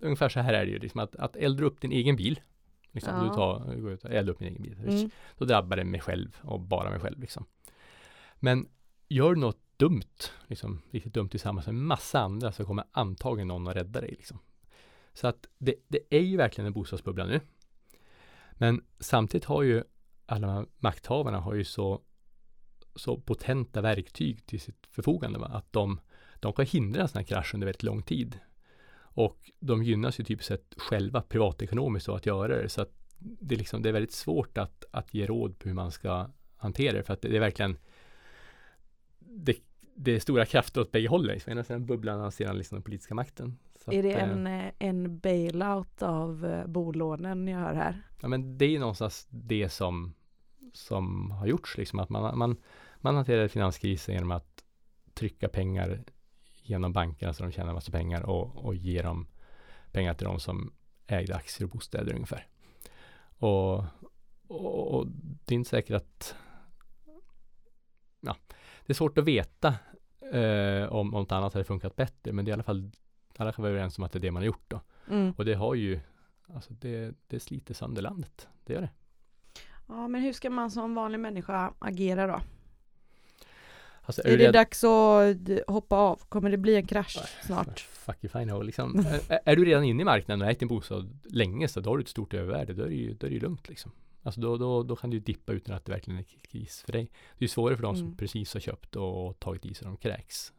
ungefär 0.00 0.28
så 0.28 0.40
här 0.40 0.52
är 0.54 0.64
det 0.66 0.70
ju, 0.70 0.78
liksom 0.78 1.00
att, 1.00 1.16
att 1.16 1.36
elda 1.36 1.64
upp 1.64 1.80
din 1.80 1.92
egen 1.92 2.16
bil. 2.16 2.40
Liksom, 2.92 3.14
Ja. 3.14 3.22
du 3.22 3.28
tar, 3.28 3.74
går 3.76 3.92
ut 3.92 4.04
och 4.04 4.10
eldar 4.10 4.32
upp 4.32 4.38
din 4.38 4.48
egen 4.48 4.62
bil. 4.62 4.76
Mm. 4.88 5.10
Då 5.38 5.44
drabbar 5.44 5.76
det 5.76 5.84
mig 5.84 6.00
själv 6.00 6.36
och 6.42 6.60
bara 6.60 6.90
mig 6.90 7.00
själv. 7.00 7.20
Liksom. 7.20 7.44
Men 8.34 8.68
gör 9.08 9.34
du 9.34 9.40
något 9.40 9.58
dumt, 9.76 10.16
liksom, 10.46 10.82
riktigt 10.90 11.14
dumt 11.14 11.28
tillsammans 11.28 11.66
med 11.66 11.74
massa 11.74 12.20
andra 12.20 12.52
så 12.52 12.64
kommer 12.64 12.84
antagligen 12.92 13.48
någon 13.48 13.68
att 13.68 13.76
rädda 13.76 14.00
dig. 14.00 14.10
Liksom. 14.10 14.38
Så 15.18 15.26
att 15.26 15.48
det, 15.58 15.74
det 15.88 16.00
är 16.10 16.20
ju 16.20 16.36
verkligen 16.36 16.66
en 16.66 16.72
bostadsbubbla 16.72 17.26
nu. 17.26 17.40
Men 18.52 18.84
samtidigt 18.98 19.44
har 19.44 19.62
ju 19.62 19.84
alla 20.26 20.66
makthavarna 20.78 21.40
har 21.40 21.54
ju 21.54 21.64
så, 21.64 22.02
så 22.94 23.20
potenta 23.20 23.80
verktyg 23.80 24.46
till 24.46 24.60
sitt 24.60 24.86
förfogande. 24.90 25.38
Va? 25.38 25.46
Att 25.46 25.72
de, 25.72 26.00
de 26.40 26.52
kan 26.52 26.66
hindra 26.66 27.02
en 27.02 27.08
sån 27.08 27.18
här 27.18 27.26
krasch 27.26 27.54
under 27.54 27.64
väldigt 27.64 27.82
lång 27.82 28.02
tid. 28.02 28.38
Och 28.98 29.50
de 29.60 29.84
gynnas 29.84 30.20
ju 30.20 30.24
typ 30.24 30.44
sett 30.44 30.74
själva 30.76 31.22
privatekonomiskt 31.22 32.08
av 32.08 32.14
att 32.14 32.26
göra 32.26 32.62
det. 32.62 32.68
Så 32.68 32.82
att 32.82 32.92
det, 33.18 33.54
är 33.54 33.58
liksom, 33.58 33.82
det 33.82 33.88
är 33.88 33.92
väldigt 33.92 34.12
svårt 34.12 34.58
att, 34.58 34.84
att 34.90 35.14
ge 35.14 35.26
råd 35.26 35.58
på 35.58 35.68
hur 35.68 35.74
man 35.74 35.92
ska 35.92 36.30
hantera 36.56 36.96
det. 36.96 37.02
För 37.02 37.12
att 37.12 37.22
det, 37.22 37.28
det 37.28 37.36
är 37.36 37.40
verkligen 37.40 37.78
det, 39.18 39.56
det 39.94 40.12
är 40.12 40.20
stora 40.20 40.46
krafter 40.46 40.80
åt 40.80 40.92
bägge 40.92 41.08
hållen. 41.08 41.34
Liksom. 41.34 41.52
Ena 41.52 41.64
sidan 41.64 41.86
bubblan 41.86 42.20
och 42.20 42.34
sedan 42.34 42.58
liksom 42.58 42.76
den 42.76 42.82
politiska 42.82 43.14
makten. 43.14 43.58
Är 43.92 44.02
det 44.02 44.14
att, 44.14 44.22
eh, 44.22 44.30
en, 44.30 44.46
eh, 44.46 44.72
en 44.78 45.18
bailout 45.18 46.02
av 46.02 46.46
eh, 46.46 46.66
bolånen 46.66 47.48
jag 47.48 47.58
hör 47.58 47.74
här? 47.74 48.02
Ja, 48.20 48.28
men 48.28 48.58
det 48.58 48.64
är 48.64 48.70
ju 48.70 48.78
någonstans 48.78 49.26
det 49.30 49.68
som, 49.68 50.14
som 50.72 51.30
har 51.30 51.46
gjorts, 51.46 51.78
liksom 51.78 51.98
att 51.98 52.08
man, 52.08 52.38
man, 52.38 52.56
man 52.96 53.16
hanterar 53.16 53.48
finanskrisen 53.48 54.14
genom 54.14 54.30
att 54.30 54.64
trycka 55.14 55.48
pengar 55.48 56.04
genom 56.62 56.92
bankerna 56.92 57.32
så 57.32 57.42
de 57.42 57.52
tjänar 57.52 57.72
massa 57.72 57.92
pengar 57.92 58.22
och, 58.22 58.56
och 58.56 58.74
ge 58.74 59.02
dem 59.02 59.26
pengar 59.92 60.14
till 60.14 60.26
de 60.26 60.40
som 60.40 60.72
ägde 61.06 61.36
aktier 61.36 61.66
och 61.66 61.70
bostäder 61.70 62.14
ungefär. 62.14 62.46
Och, 63.38 63.84
och, 64.48 64.94
och 64.94 65.06
det 65.44 65.54
är 65.54 65.56
inte 65.56 65.70
säkert 65.70 65.96
att 65.96 66.34
ja, 68.20 68.36
det 68.86 68.92
är 68.92 68.94
svårt 68.94 69.18
att 69.18 69.24
veta 69.24 69.74
eh, 70.32 70.92
om, 70.92 71.14
om 71.14 71.22
något 71.22 71.32
annat 71.32 71.54
hade 71.54 71.64
funkat 71.64 71.96
bättre, 71.96 72.32
men 72.32 72.44
det 72.44 72.48
är 72.48 72.52
i 72.52 72.54
alla 72.54 72.62
fall 72.62 72.90
alla 73.40 73.52
kan 73.52 73.62
vara 73.62 73.70
överens 73.72 73.98
om 73.98 74.04
att 74.04 74.12
det 74.12 74.18
är 74.18 74.20
det 74.20 74.30
man 74.30 74.42
har 74.42 74.46
gjort 74.46 74.64
då. 74.68 74.80
Mm. 75.10 75.32
Och 75.36 75.44
det 75.44 75.54
har 75.54 75.74
ju, 75.74 76.00
alltså 76.54 76.74
det, 76.74 77.14
det 77.26 77.40
sliter 77.40 77.74
sönder 77.74 78.02
landet. 78.02 78.48
Det 78.64 78.72
gör 78.72 78.80
det. 78.80 78.90
Ja, 79.88 80.08
men 80.08 80.22
hur 80.22 80.32
ska 80.32 80.50
man 80.50 80.70
som 80.70 80.94
vanlig 80.94 81.20
människa 81.20 81.72
agera 81.78 82.26
då? 82.26 82.40
Alltså, 84.02 84.22
Är 84.24 84.30
du 84.30 84.36
det 84.36 84.44
rädd- 84.48 84.52
dags 84.52 84.84
att 84.84 85.36
hoppa 85.74 85.96
av? 85.96 86.16
Kommer 86.28 86.50
det 86.50 86.56
bli 86.56 86.76
en 86.76 86.86
krasch 86.86 87.18
snart? 87.44 87.80
Fuck 87.80 88.24
if 88.24 88.36
I 88.36 88.42
know, 88.42 88.64
liksom. 88.64 88.98
är, 89.28 89.40
är 89.44 89.56
du 89.56 89.64
redan 89.64 89.84
inne 89.84 90.02
i 90.02 90.04
marknaden 90.04 90.42
och 90.42 90.48
ägt 90.50 90.58
din 90.60 90.68
bostad 90.68 91.18
länge 91.24 91.68
så 91.68 91.80
då 91.80 91.90
har 91.90 91.96
du 91.98 92.02
ett 92.02 92.08
stort 92.08 92.34
övervärde. 92.34 92.74
Då 92.74 92.82
är 92.82 92.88
det 92.88 92.94
ju, 92.94 93.14
då 93.14 93.26
är 93.26 93.30
det 93.30 93.34
ju 93.34 93.40
lugnt 93.40 93.68
liksom. 93.68 93.92
Alltså 94.22 94.40
då, 94.40 94.56
då, 94.56 94.82
då 94.82 94.96
kan 94.96 95.10
du 95.10 95.18
dippa 95.20 95.52
utan 95.52 95.74
att 95.74 95.84
det 95.84 95.92
verkligen 95.92 96.18
är 96.20 96.22
kris 96.22 96.82
för 96.86 96.92
dig. 96.92 97.04
Det 97.04 97.38
är 97.38 97.44
ju 97.44 97.48
svårare 97.48 97.76
för 97.76 97.82
de 97.82 97.96
som 97.96 98.04
Mm. 98.06 98.16
precis 98.16 98.52
har 98.54 98.60
köpt 98.60 98.96
och 98.96 99.38
tagit 99.40 99.66
i 99.66 99.74
sig 99.74 99.84
de 99.86 99.96
kräks. 99.96 100.52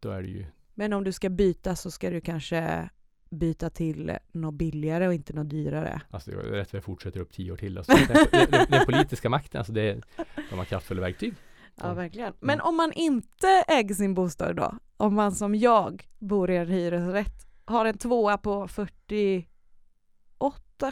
Då 0.00 0.10
är 0.10 0.22
det 0.22 0.28
ju, 0.28 0.46
Men 0.74 0.92
om 0.92 1.04
du 1.04 1.12
ska 1.12 1.28
byta 1.28 1.76
så 1.76 1.90
ska 1.90 2.10
du 2.10 2.20
kanske 2.20 2.88
byta 3.30 3.70
till 3.70 4.18
något 4.32 4.54
billigare 4.54 5.06
och 5.08 5.14
inte 5.14 5.32
något 5.32 5.50
dyrare. 5.50 6.00
alltså 6.10 6.30
det 6.30 6.36
är 6.36 6.40
rätt 6.42 6.70
för 6.70 6.76
jag 6.76 6.84
fortsätter 6.84 7.20
upp 7.20 7.32
tio 7.32 7.52
år 7.52 7.56
till. 7.56 7.78
Alltså, 7.78 7.92
den, 8.08 8.26
den, 8.50 8.66
den 8.70 8.86
politiska 8.86 9.28
makten, 9.30 9.58
alltså 9.58 9.72
det, 9.72 10.00
de 10.50 10.58
har 10.58 10.64
kraftfulla 10.64 11.00
verktyg. 11.00 11.34
Ja, 11.74 11.86
Ja. 11.88 11.94
verkligen. 11.94 12.32
Men 12.40 12.60
om 12.60 12.76
man 12.76 12.92
inte 12.92 13.46
äger 13.68 13.94
sin 13.94 14.14
bostad 14.14 14.56
då? 14.56 14.74
Om 14.96 15.14
man 15.14 15.32
som 15.32 15.54
jag 15.54 16.08
bor 16.18 16.50
i 16.50 16.56
en 16.56 16.68
hyresrätt, 16.68 17.46
har 17.64 17.84
en 17.86 17.98
tvåa 17.98 18.38
på 18.38 18.68
48 18.68 19.46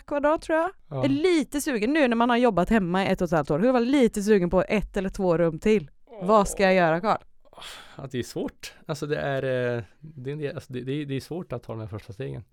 kvadrat 0.06 0.42
tror 0.42 0.58
jag. 0.58 0.70
Ja. 0.88 1.04
Är 1.04 1.08
lite 1.08 1.60
sugen 1.60 1.92
nu 1.92 2.08
när 2.08 2.16
man 2.16 2.30
har 2.30 2.36
jobbat 2.36 2.68
hemma 2.68 3.04
i 3.04 3.08
ett 3.08 3.20
och 3.20 3.24
ett 3.24 3.32
halvt 3.32 3.50
år. 3.50 3.64
Jag 3.66 3.72
var 3.72 3.80
lite 3.80 4.22
sugen 4.22 4.50
på 4.50 4.62
ett 4.62 4.96
eller 4.96 5.08
två 5.08 5.38
rum 5.38 5.58
till. 5.58 5.90
Vad 6.22 6.48
ska 6.48 6.62
jag 6.62 6.74
göra 6.74 7.00
Karl? 7.00 7.18
Att 7.96 8.10
det 8.10 8.18
är 8.18 8.22
svårt. 8.22 8.74
Alltså 8.86 9.06
det 9.06 9.16
är, 9.20 9.42
eh, 9.76 9.82
det 10.00 10.30
är, 10.30 10.54
alltså 10.54 10.72
det, 10.72 10.80
det, 10.80 11.04
det 11.04 11.14
är 11.14 11.20
svårt 11.20 11.52
att 11.52 11.62
ta 11.62 11.72
de 11.72 11.80
här 11.80 11.86
första 11.88 12.12
stegen. 12.12 12.44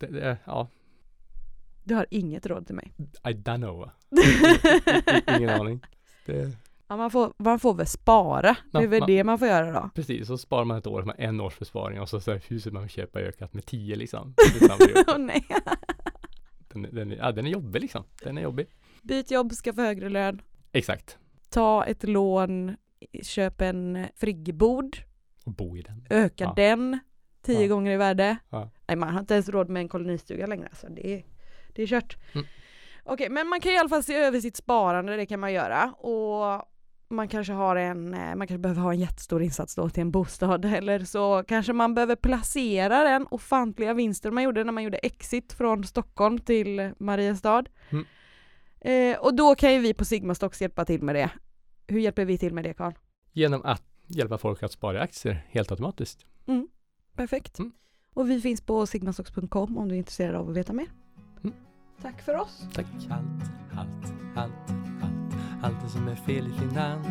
Det, 0.00 0.06
det 0.06 0.20
är, 0.20 0.36
ja, 0.44 0.68
Du 1.84 1.94
har 1.94 2.06
inget 2.10 2.46
råd 2.46 2.66
till 2.66 2.74
mig. 2.74 2.92
I 3.24 3.28
don't 3.32 3.56
know. 3.56 3.90
Ingen 5.38 5.50
aning. 5.60 5.80
Det, 6.26 6.52
Ja, 6.88 6.96
man, 6.96 7.10
får, 7.10 7.32
man 7.36 7.60
får 7.60 7.74
väl 7.74 7.86
spara. 7.86 8.56
Det 8.72 8.78
är 8.78 8.86
väl 8.86 9.00
man- 9.00 9.06
det 9.06 9.24
man 9.24 9.38
får 9.38 9.48
göra 9.48 9.72
då. 9.72 9.90
precis, 9.94 10.26
så 10.26 10.38
sparar 10.38 10.64
man 10.64 10.78
ett 10.78 10.86
år, 10.86 11.02
med 11.02 11.14
en 11.18 11.40
års 11.40 11.58
besparing 11.58 12.00
och 12.00 12.08
så, 12.08 12.20
så 12.20 12.32
huset 12.32 12.72
man 12.72 12.82
vill 12.82 12.90
köpa 12.90 13.20
ökat 13.20 13.54
med 13.54 13.66
tio 13.66 13.96
liksom. 13.96 14.34
Åh 15.08 15.18
nej. 15.18 15.46
den, 16.68 16.84
är- 16.84 16.90
den, 16.92 17.10
ja, 17.10 17.32
den 17.32 17.46
är 17.46 17.50
jobbig 17.50 17.80
liksom. 17.82 18.04
Den 18.22 18.38
är 18.38 18.42
jobbig. 18.42 18.66
Byt 19.02 19.30
jobb, 19.30 19.52
skaffa 19.52 19.82
högre 19.82 20.08
lön. 20.08 20.42
Exakt. 20.72 21.18
Ta 21.50 21.84
ett 21.84 22.04
lån, 22.04 22.76
köp 23.22 23.60
en 23.60 24.06
friggebod, 24.16 24.96
Och 25.44 25.52
bo 25.52 25.76
i 25.76 25.82
den. 25.82 26.06
öka 26.10 26.44
Ja. 26.44 26.52
den 26.56 26.98
tio 27.42 27.60
Ja. 27.62 27.66
gånger 27.68 27.92
i 27.92 27.96
värde. 27.96 28.36
Ja. 28.50 28.70
Nej, 28.88 28.96
man 28.96 29.08
har 29.08 29.20
inte 29.20 29.34
ens 29.34 29.48
råd 29.48 29.68
med 29.68 29.80
en 29.80 29.88
kolonistuga 29.88 30.46
längre. 30.46 30.66
Alltså 30.70 30.86
det, 30.88 31.14
är, 31.14 31.24
det 31.74 31.82
är 31.82 31.86
kört. 31.86 32.16
Mm. 32.34 32.46
Okej, 33.04 33.28
men 33.30 33.48
man 33.48 33.60
kan 33.60 33.72
i 33.72 33.78
alla 33.78 33.88
fall 33.88 34.02
se 34.04 34.14
över 34.14 34.40
sitt 34.40 34.56
sparande, 34.56 35.16
det 35.16 35.26
kan 35.26 35.40
man 35.40 35.52
göra. 35.52 35.92
Och 35.92 36.68
man 37.08 37.28
kanske 37.28 37.52
har 37.52 37.76
en, 37.76 38.14
eh, 38.14 38.20
man 38.20 38.46
kanske 38.46 38.58
behöver 38.58 38.80
ha 38.82 38.92
en 38.92 39.00
jättestor 39.00 39.42
insats 39.42 39.74
då 39.74 39.88
till 39.90 40.00
en 40.00 40.10
bostad 40.10 40.64
eller 40.74 40.98
så 41.04 41.44
kanske 41.48 41.72
man 41.72 41.94
behöver 41.94 42.16
placera 42.16 43.02
den 43.04 43.26
ofantliga 43.30 43.94
vinsten 43.94 44.34
man 44.34 44.42
gjorde 44.42 44.64
när 44.64 44.72
man 44.72 44.82
gjorde 44.84 44.98
exit 44.98 45.52
från 45.52 45.84
Stockholm 45.84 46.38
till 46.38 46.92
Mariestad. 46.98 47.64
Mm. 47.90 48.04
Eh, 48.80 49.18
och 49.18 49.34
då 49.36 49.54
kan 49.54 49.72
ju 49.72 49.78
vi 49.78 49.94
på 49.94 50.04
Sigma 50.04 50.34
Stocks 50.34 50.60
hjälpa 50.62 50.84
till 50.84 51.02
med 51.02 51.14
det. 51.14 51.30
Hur 51.88 52.00
hjälper 52.00 52.24
vi 52.24 52.38
till 52.38 52.54
med 52.54 52.64
det 52.64 52.74
Karl? 52.74 52.92
Genom 53.32 53.62
att 53.64 53.82
hjälpa 54.06 54.38
folk 54.38 54.62
att 54.62 54.72
spara 54.72 54.98
i 54.98 55.00
aktier 55.00 55.46
helt 55.50 55.70
automatiskt. 55.70 56.26
Perfekt. 57.16 57.58
Mm. 57.58 57.72
Och 58.14 58.30
vi 58.30 58.40
finns 58.40 58.60
på 58.60 58.86
sigmastocks.com 58.86 59.78
om 59.78 59.88
du 59.88 59.94
är 59.94 59.98
intresserad 59.98 60.34
av 60.34 60.50
att 60.50 60.56
veta 60.56 60.72
mer. 60.72 60.86
Mm. 61.44 61.56
Tack 62.02 62.22
för 62.22 62.34
oss. 62.34 62.66
Tack. 62.74 62.86
Allt, 63.10 63.50
allt, 63.76 64.12
allt, 64.36 64.70
allt. 65.02 65.34
Allt 65.62 65.82
det 65.82 65.88
som 65.88 66.08
är 66.08 66.14
fel 66.14 66.46
i 66.46 66.52
finans. 66.52 67.06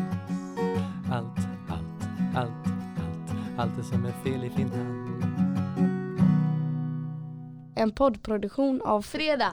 Allt, 1.12 1.38
allt, 1.68 2.36
allt, 2.36 2.66
allt. 2.66 3.58
Allt 3.58 3.76
det 3.76 3.84
som 3.84 4.04
är 4.04 4.12
fel 4.12 4.44
i 4.44 4.50
finans. 4.50 5.24
En 7.74 7.92
poddproduktion 7.92 8.82
av 8.82 9.02
Fredag. 9.02 9.52